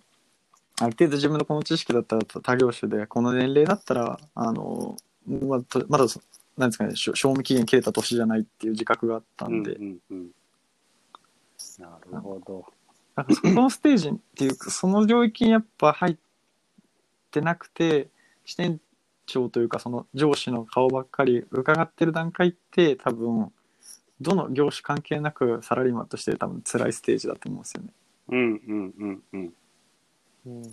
[0.79, 6.19] ある程度自分のこの知識だったら他業種で、この年齢だったら、あのーまあと、まだそ、
[6.57, 10.31] なんですかね、賞味期限切れた年じゃないっていう自覚があったんで、うんうんうん。
[11.79, 12.76] なるほど。
[13.17, 16.17] なんかそこのステージっていうか、その領域にやっぱ入っ
[17.31, 18.09] てなくて、
[18.45, 18.79] 支店
[19.25, 23.51] 長というか、その上司の顔ばっかり伺ってる段階って、多分、
[24.21, 27.89] どの業種関係なくサラリーマンとして多分辛いステージだと思うんですよね。
[28.29, 29.53] うんうんうんうん。
[30.45, 30.63] うん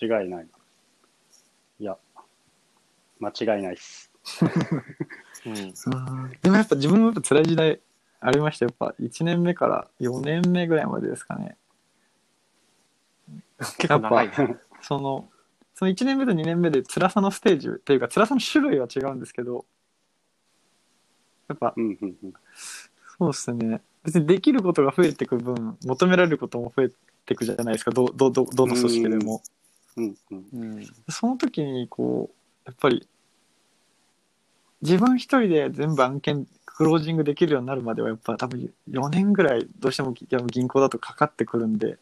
[0.00, 0.46] 間違いない。
[1.80, 1.98] いや、
[3.20, 4.10] 間違いないっす。
[5.44, 5.74] うん
[6.40, 7.80] でもやっぱ自分もやっぱ辛い時代
[8.26, 8.64] ありました。
[8.64, 11.56] やっぱ1年目から4年目ぐらいまでですかね。
[13.78, 14.34] 結構長いな。
[14.80, 15.28] その、
[15.74, 19.66] その1年目と2年目で辛さのステージっていうか辛さの種類は違うんですけど、
[21.48, 22.32] やっぱうんうんうん。
[23.18, 23.82] そうですね。
[24.04, 29.42] 別にできることが増えていく分、求められることも増えていくじゃないですか、どどどどの組織でも。
[29.96, 30.44] うんうん。
[30.52, 32.34] うんその時に、こう、
[32.66, 33.06] やっぱり、
[34.82, 36.46] 自分一人で全部案件、
[36.76, 41.98] クロージングできるようになるまでは、やっぱ多分4年ぐらい、どうしてもいや銀行だとかかってくるんで、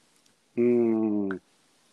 [0.57, 1.29] うん。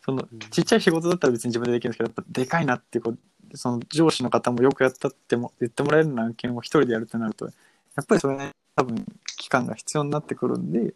[0.01, 7.51] そのうんちっちゃい仕事だったら別に自分でできるんですけど、やっぱでかいなってこう、その上司の方もよくやったっても言ってもらえるような案件を一人でやるってなると、や
[8.01, 9.05] っぱりそれね、多分
[9.37, 10.93] 期間が必要になってくるんで、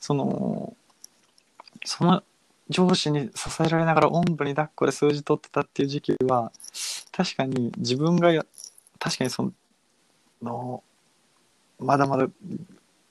[0.00, 0.74] その、
[1.84, 2.22] その
[2.70, 6.50] 上司に支えられながらおんぶに抱っこで数字取ってたっていう時期は、
[7.12, 8.46] 確かに自分がや、
[8.98, 9.52] 確かにその、
[10.44, 10.84] の
[11.78, 12.34] まだまだ組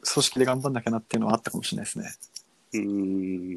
[0.03, 2.11] 織で頑張んなきゃなっていうのはあったかもしれないですね。
[2.73, 3.53] うん。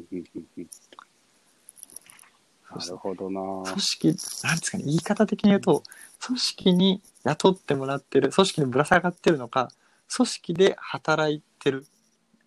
[2.69, 3.41] なるほどな。
[3.71, 5.83] 組織、なんですかね、言い方的に言うと、
[6.25, 9.69] 組織に雇ってもらってる、組織にぶら下がってるのか、
[10.13, 11.85] 組織で働いてる、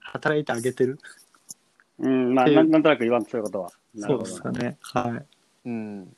[0.01, 0.99] 働いてあげてる。
[1.99, 3.71] うん、まあ、なんなんとなく言わんとそういうことは。
[3.95, 4.29] なそうるほどな。
[4.29, 4.79] ですかね。
[4.81, 5.27] はい。
[5.67, 6.17] うん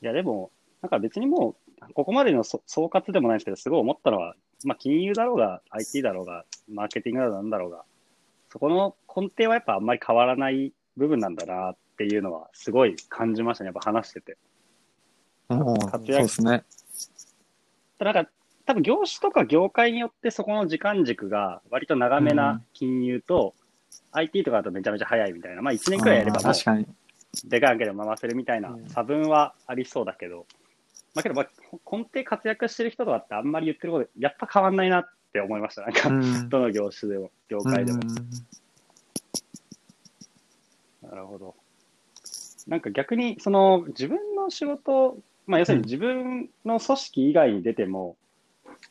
[0.00, 0.50] いや、でも、
[0.80, 7.84] なんか別にもう、ここまでのそ総括でもないんですけど、すごい思ったのは、まあ、金融だろうが、IT だろうが、マーケティングだろうがなんだろうが、
[8.50, 14.36] そこの根底はやっぱあんまり変わらない部分なんだなっていうのは、すごい感じましたね、やっぱ話してて。
[15.48, 16.64] もう、そう活躍ですね。
[17.98, 18.28] なんか、
[18.66, 23.54] 多分業種とか業界によってそこの時間軸が割と長めうんな金融と、
[24.12, 26.86] IT とかだとめちゃめちゃ早いみたいな、まあ1年くらいやれば確かに。
[27.44, 30.46] でかい案件で回せるみたいなうん差分はありそうだけど、
[31.18, 31.48] まあけど、まあ、
[31.90, 35.82] 根底活躍してる人とかってあんまり言ってること、やっぱ変わんないなって思いました。
[35.82, 36.48] なんか、うん。
[36.48, 37.98] どの業種でも、業界でも。
[37.98, 38.08] うん
[41.10, 41.54] なるほど。
[42.66, 45.16] なんか逆に、その自分の仕事、
[45.46, 48.16] まあ要するに自分の組織以外に出ても、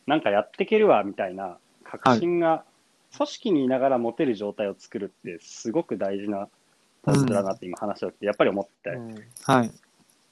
[0.07, 2.63] なんかやっていけるわみたいな確信が、
[3.15, 6.49] 組織にいながら持てる状態を作るってすごく大事な
[7.03, 9.71] ポイントだなって今話をしてやっぱり思って、うんはい。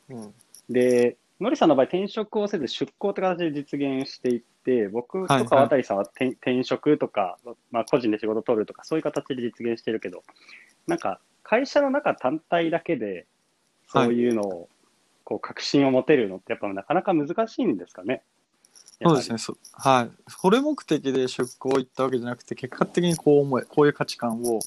[0.09, 0.33] うん
[0.69, 7.37] で、のりさんの場合転職をせず出向って形で実現していって、僕とか渡さんは転,、転職とか、
[7.71, 10.23] まあ個人で仕事を取るとかそういう形で実現してるけど、
[10.87, 13.27] なんか会社の中単体だけで
[13.87, 14.69] そういうのを、
[15.23, 18.21] こう確信を持てるのってやっぱなかなか難しいんですかね。
[19.01, 19.37] そうですね。
[19.37, 20.11] そはい。
[20.29, 24.59] それ目的で出向行ったわけじゃなくて、結果的にこう思え、こういう価値観を、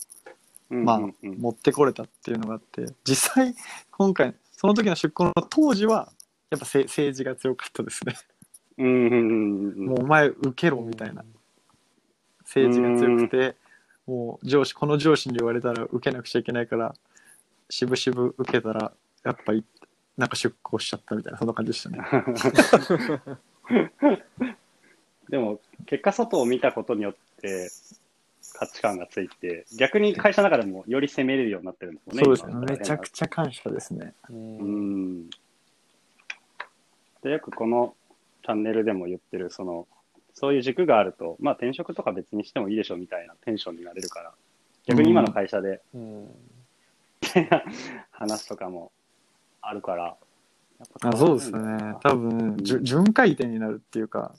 [0.71, 3.55] うんまあ持ってこれたっていうのがあって、実際、
[3.91, 6.13] 今回、その時の出向の当時は、
[6.51, 8.15] やっぱせ政治が強かったですね。
[8.79, 11.25] うんうんうんうんもうお前受けろみたいな。
[12.49, 13.57] 政治が強くて、
[14.07, 16.95] もう上司、この上司に言われたら受けなくちゃいけないから、
[17.69, 19.63] しぶしぶ受けたら、やっぱり、
[20.17, 21.99] なんか出向しちゃったみたいな、そんな感じでしたね。
[25.29, 27.69] でも、結果外を見たことによって
[28.55, 32.25] 価値観がついて、逆に会社の中でもより攻めれるようになってるんですよね。
[32.25, 32.53] そうですね。
[32.53, 34.15] 今めちゃくちゃ感謝ですね。
[34.31, 35.31] ううんん。
[37.23, 37.95] で、よくこの
[38.45, 39.87] チャンネルでも言ってる、その、
[40.35, 44.33] そういう軸があると、まあ転職とか別にしてもいいでしょみたいなテンションになれるから、
[44.87, 46.29] 逆に今の会社でうん。
[48.11, 48.93] 話とかも
[49.61, 51.97] あるから、やっぱあそうですね。
[52.01, 54.35] 多分、じゅ巡回転になるっていうか、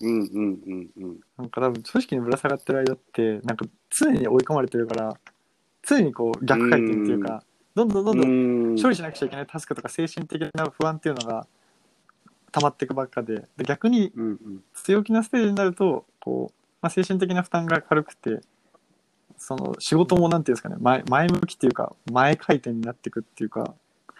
[0.00, 1.20] うんうんうんうん。
[1.36, 5.16] なんか多分、組織にぶら下がってる間って、なんか常に追い込まれてるから、
[5.82, 7.42] 常にこう逆回転っていうか、
[7.74, 8.82] どんどんどんどんん。
[8.82, 11.46] 処理しなくちゃいけないタスクとか精神的な不安っていうのが
[12.52, 18.40] 溜まっていくばっかで、で逆にうんうん強気なステージになると、こう、まあ、精神的な負担が軽くて、
[19.38, 23.74] その仕事もなんていうんですかね、前前向きっていうか、前回転になっていくっていうか、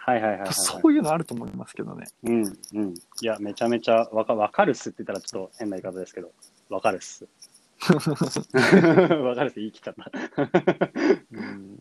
[0.05, 0.53] はいはいはいはい、はい。
[0.53, 2.07] そういうのあると思いますけどね。
[2.23, 2.93] うんうん。
[3.21, 6.31] いや、めちゃめちゃわかわかるっすって言ったらちょっと変な言い方ですけど、
[6.69, 7.25] わかるっす。
[7.87, 10.11] わかるっす、言い切っちゃった。
[11.31, 11.79] うん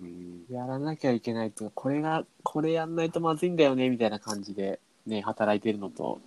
[0.00, 6.20] うんやらなきゃいけないというかこれがこれやんないとまずいんだよねみたいな感じでね働いてるのと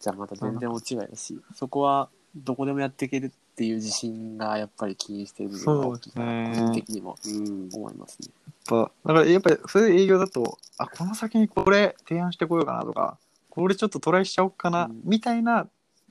[0.00, 7.68] じゃあまた全然大違いだしそこはどこでもやっていけるっていう自信がやっぱり起因しているのが大きいかな個人的にもうん。
[7.72, 8.28] 思いますね。
[8.70, 13.18] やっぱだからやっぱりそれで営業だとあこの先にこれ提案してこようかなとか
[13.50, 15.00] これちょっとトライしちゃおうかな、うん。
[15.04, 15.68] みたいな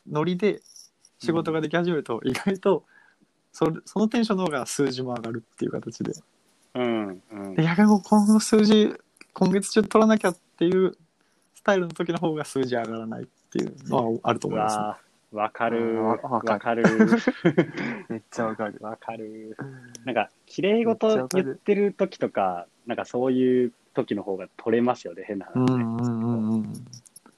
[0.09, 0.61] ノリで
[1.19, 2.85] 仕事ができ始めると、意外と
[3.51, 6.13] それそのテンションの方が数字も上がるっていう形で。
[6.75, 7.55] うんうん。
[7.55, 8.93] で逆にこの数字
[9.33, 10.97] 今月中取らなきゃっていう
[11.63, 14.83] スタイルの時の方が数字上がらないっていうのはあるとう思います、ね。
[15.31, 16.83] わかるわわかる
[18.09, 18.77] めっちゃわかる。
[18.81, 19.55] わかる
[20.03, 26.73] なんか綺麗事言ってる時とかなんかそういう時の方が取れますよね変な話ね、うんうんうんうん。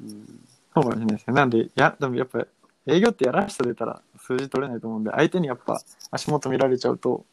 [0.01, 1.33] うんそうかもしれないですね。
[1.35, 2.47] なんで、や、でもやっぱ
[2.87, 7.25] 営業ってやらしさ出たら数字取れないと思うんで、相手にやっぱ足元見られちゃうと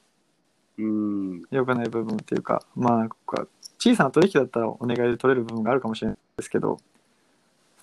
[0.78, 3.46] うん良くない部分っていうか、まあ、ここは
[3.82, 6.78] 小さな取引だったらお願いで取れる部分があるかもしれないですけど、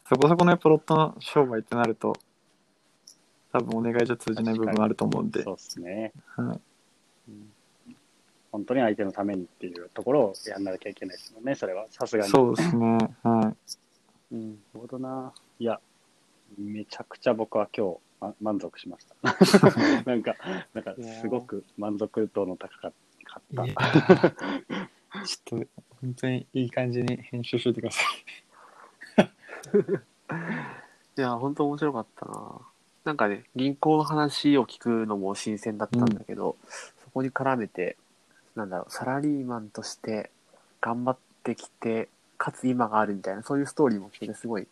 [0.07, 2.15] そこそこのやっぱロットの商売ってなると、
[3.51, 7.93] 多分お願いじゃ通じない部分あると思うんで、そうですねはい、
[8.49, 12.97] 本当に相手のためにっていうところをやんなきゃいけないですもんねそれはさすがにそうですね。
[13.21, 13.53] は
[14.31, 15.33] うんなるほどな。
[15.59, 15.81] いや、
[16.57, 19.17] めちゃくちゃ僕は今日、ま、満足しました。
[20.09, 20.35] なんか、
[20.73, 22.91] なんかすごく満足度の高かっ
[23.53, 23.65] た。
[23.65, 23.75] い。
[25.25, 25.67] ちょっと、
[26.01, 28.01] 本当にいい感じに編集しててくださ
[31.17, 32.61] いや、本当面白かったな。
[33.03, 36.55] なんかね、銀行の話を聞くのも新鮮だったんだけど、
[37.03, 37.97] そこに絡めて、
[38.55, 40.31] なんだろう、サラリーマンとして
[40.79, 44.67] 頑張ってきて、かつ今があるみたいな、そういうストーリーも聞いて、すごい、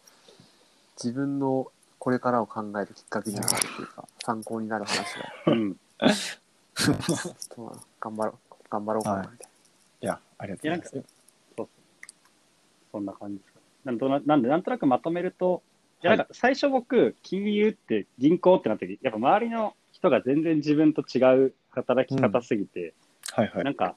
[0.96, 5.78] 自分のこれからを考えるきっかけになるというか、参考になる話が、うん。
[6.78, 6.98] ちょっ
[7.50, 9.48] と頑張ろう、頑張ろうかな、みたい
[10.02, 10.04] い。
[10.04, 11.17] いや、ありがいや、なんか、そうそう。
[12.98, 13.60] そんな感じですか？
[13.86, 15.62] なんとななんで、なんとなくまとめると、
[16.04, 22.94] いや、なんか最初僕、金融って銀行ってなった時、やっぱ周りの人が全然自分と違う働き方すぎて、
[23.32, 23.96] はいはなんか、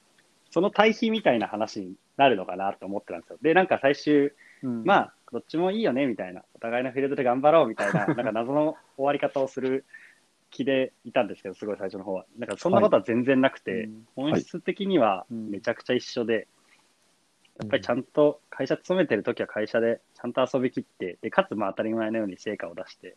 [0.51, 3.37] その対比みたいな話になるのかなと思ってたんですよ。
[3.41, 4.31] で、なんか最終、
[4.61, 4.69] な。
[4.69, 6.43] うんまあ、どっちもいいよね、みたいな。
[6.53, 9.85] お互いのフィールドで頑張ろう、みたいな、 なんか謎の終わり方をする
[10.51, 12.25] 気でいたんですけど、すごい最初の方は。
[12.37, 16.47] なんかそんなことは全然なくて、うん本質的にはうんめちゃくちゃ一緒で、
[17.61, 23.15] やっぱりちゃんと会社勤めてるときは会社でちゃんと遊びきって、で、かつまあ当たり前のように成果を出して、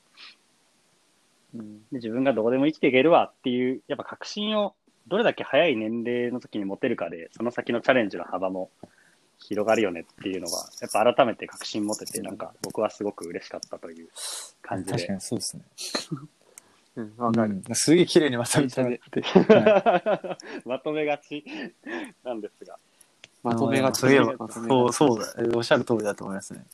[1.55, 4.75] うんで自分がどこでも生きていけるわっていう、やっぱ確信を
[5.07, 8.71] どれだけ早い年齢の時に持てるかで、その先のチャレンジの幅も
[9.39, 14.09] 広がるよねっていうのが、やっぱ改めて確信持てて、なんか僕はすごく嬉しかったという
[14.61, 15.15] 感じ確かで。
[15.15, 15.63] にそうですね。
[16.97, 17.63] うん、わかる。
[17.67, 19.21] うんすげえ綺麗にまとめてもらって。
[19.23, 21.45] は まとめがち
[22.23, 22.79] なんですが。
[23.45, 25.57] まとめがすげえまとめがそう、そうだ。
[25.57, 26.65] おっしゃる通りだと思いますね。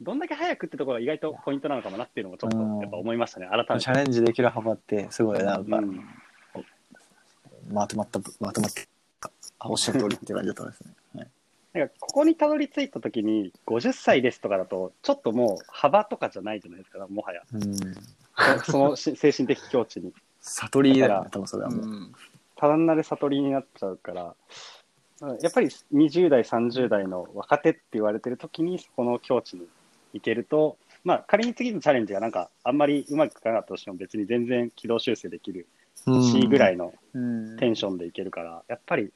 [0.00, 3.80] どんだけ早くってところが意外とポイントなのかもなっていうのもちょっとやっぱ思いましたね、改めて。
[3.80, 6.04] チャレンジできる幅ってすごいなんか、うん
[7.68, 8.88] まとまった、まとまって、
[9.60, 10.94] あおっしゃる通りって感じだと思いますね。
[11.14, 11.28] はい
[11.72, 17.42] なんかここにたどり着いたときに、50歳ですとかだと、ちょっともう幅とかじゃないじゃないですか、もはや。
[17.52, 17.76] うん。
[18.64, 20.12] そのし精神的境地に。
[20.40, 21.86] 悟りだよね、多分それはもう。
[21.86, 22.12] うん。
[22.56, 24.34] 単なる悟りになっちゃうから、うん
[25.20, 29.66] やっぱり20代、30代の若手って言われてる時に、そこの境地に
[30.14, 35.66] 行けると、まあ仮に次のチャレンジがなんかあんまりうまくいかなかったとしても別に全然軌道修正できる
[35.96, 37.56] しぐらいのうん。
[37.58, 39.12] テンションでいけるから、やっぱり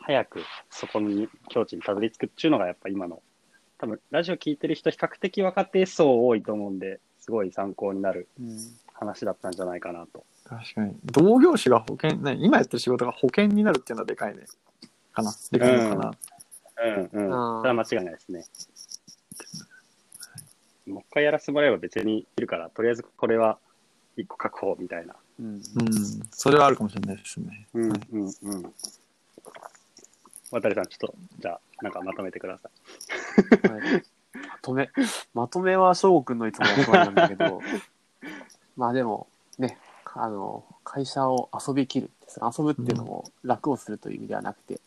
[0.00, 3.22] 早くそこに境地にたどり着くっていうのがやっぱ今の、
[3.78, 8.58] 多分ラジオ聞いてる人比較的若手層多いと思うんで、すごい参考になるうん
[9.02, 10.24] 話だったんじゃないかなと。
[10.44, 10.94] 確かに。
[11.04, 14.44] 同業種が保険、ね、今やってる仕事が保険になるっていうのはでかいね。
[15.12, 15.32] かな。
[15.50, 16.12] でかいのかな。
[16.84, 17.10] うんうん。
[17.10, 18.44] それは間違いないですね。
[20.86, 23.58] もう一回やらせてもらえば別にいるから、とりあえずこれは
[24.16, 25.14] 一個確保みたいな。
[25.38, 25.46] うん。
[25.46, 25.62] うん。
[26.30, 27.66] それはあるかもしれないですね。
[27.74, 28.74] うんうんうん。
[30.50, 33.68] 渡さん、ちょっと、じゃあ、なんかまとめてください。
[33.68, 33.82] はい
[34.34, 34.90] まとめ、
[35.34, 37.60] まとめは翔くんのいつもの声なんだけど、
[38.76, 39.78] まあでも、ね、
[40.14, 44.80] あの、会社を遊びきるって、その遊ぶっていうのも楽をするという意味ではなくて、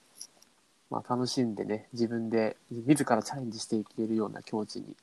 [0.89, 4.95] まあ楽しんでね、自分で自らチャレンジしていけるような境地に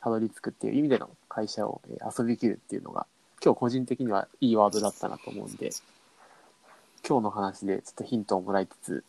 [0.00, 3.06] たどり着くっていう意味での会社をえー遊びきるっていうのが、
[3.44, 5.70] 今日個人的にはいいワードだったなと思うんで、
[7.08, 9.04] 今日の話でちょっとヒントをもらいつつ、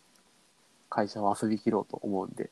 [0.88, 2.50] 会社を遊びきろうと思うんで、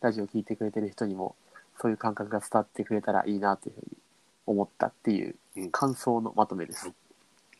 [0.00, 1.34] ラジオ聞いてくれてる人にも、
[1.80, 3.96] そういう感覚が伝わってくれたらいいなというふうに
[4.46, 6.92] 思ったっていううん感想のまとめです。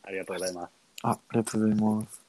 [0.03, 0.71] ありがとうございます。
[1.03, 2.24] あ、ありがとうございます。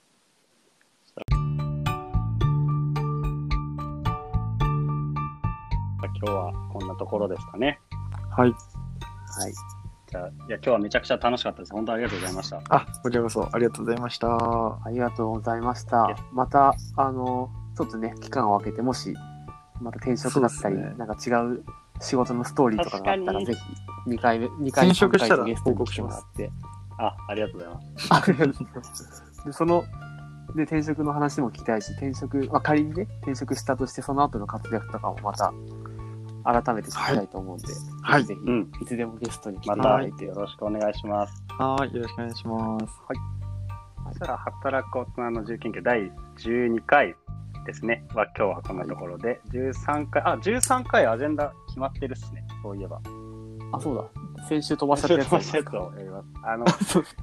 [6.25, 7.79] 今日はこんなところですかね。
[8.35, 8.49] はい。
[8.49, 9.53] はい。
[10.09, 11.71] じゃあ、いや、今日はめちゃくちゃ楽しかったです。
[11.71, 12.61] 本当ありがとうございました。
[12.69, 14.27] あ、こちらこそありがとうございました。
[14.27, 16.17] はありがとうございました。
[16.33, 19.13] また、あの、ちょっとね、期間を空けて、もし、
[19.79, 21.63] また転職だったり、そうですねなんか違う
[22.01, 26.51] 仕事のストーリーとかがあったら、確かにぜひ、2回目、2回目、転職したら3回とゲストに来て報告しますもらって、
[26.97, 28.07] あ、ありがとうございます。
[28.09, 29.45] ありがとうございます。
[29.45, 29.83] で、その、
[30.55, 35.53] で、転職の話も聞きたいし、転職、まあ、仮にね、転職したとして、その後の活躍とかもまた、
[36.45, 37.67] 改めて聞きたいと思うんで、
[38.03, 38.71] はいぜひぜうん。
[38.79, 41.43] ひ、いつでもゲストに来てまたいただいて、よろしくお願いします。
[41.85, 41.95] い。
[41.95, 42.85] よろしくお願いします。
[44.07, 47.15] そしたら、働く大人の自由研究第12回
[47.65, 48.05] ですね。
[48.13, 52.45] は、今日はこんなところで、13回、あ、13回アジェンダ決まってるっすね。
[52.61, 53.01] そういえば。
[53.71, 53.95] あ、そう
[54.37, 54.45] だ。
[54.47, 55.81] 先週飛ばしちゃったやつありますか。
[55.83, 56.25] をやります。
[56.43, 56.65] あの、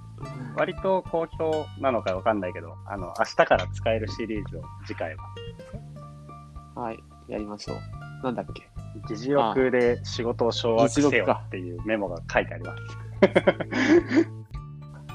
[0.58, 7.76] 割と好評なのかわかんないけど、あの、明日から使えるシリーズを次回は、はい、やりましょう。
[8.24, 8.71] なんだっけ？
[9.08, 12.82] 議事録で仕事を掌握せよっていうメモが書いてあります。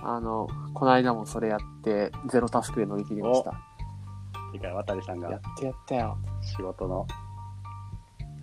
[0.03, 3.53] あの、この間もそれやって、ゼロタスクで乗り切りました。
[4.53, 6.18] 次回、渡さんがやってやったよ。
[6.41, 7.06] 仕事の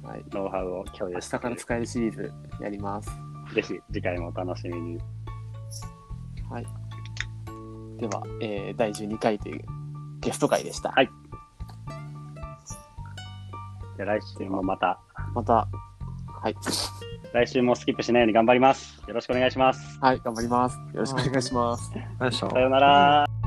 [0.05, 0.25] はい。
[0.33, 3.11] ノウハウを共明日有してから使えるシリーズやります。
[3.55, 4.99] ぜひ次回もお楽しみに。
[6.51, 6.67] はい。
[7.99, 9.65] では、えー第12回という
[10.21, 10.91] ゲスト会でした。
[10.91, 11.11] はい
[13.97, 15.01] じゃあ来週もまた、
[15.35, 15.69] また、
[16.43, 16.55] はい。
[17.33, 19.03] 来週もスキップしないように頑張ります。
[19.09, 19.99] よろしくお願いします。
[20.01, 20.77] はい、頑張ります。
[20.77, 21.93] よろしくお願いします。
[22.33, 23.44] さようなら。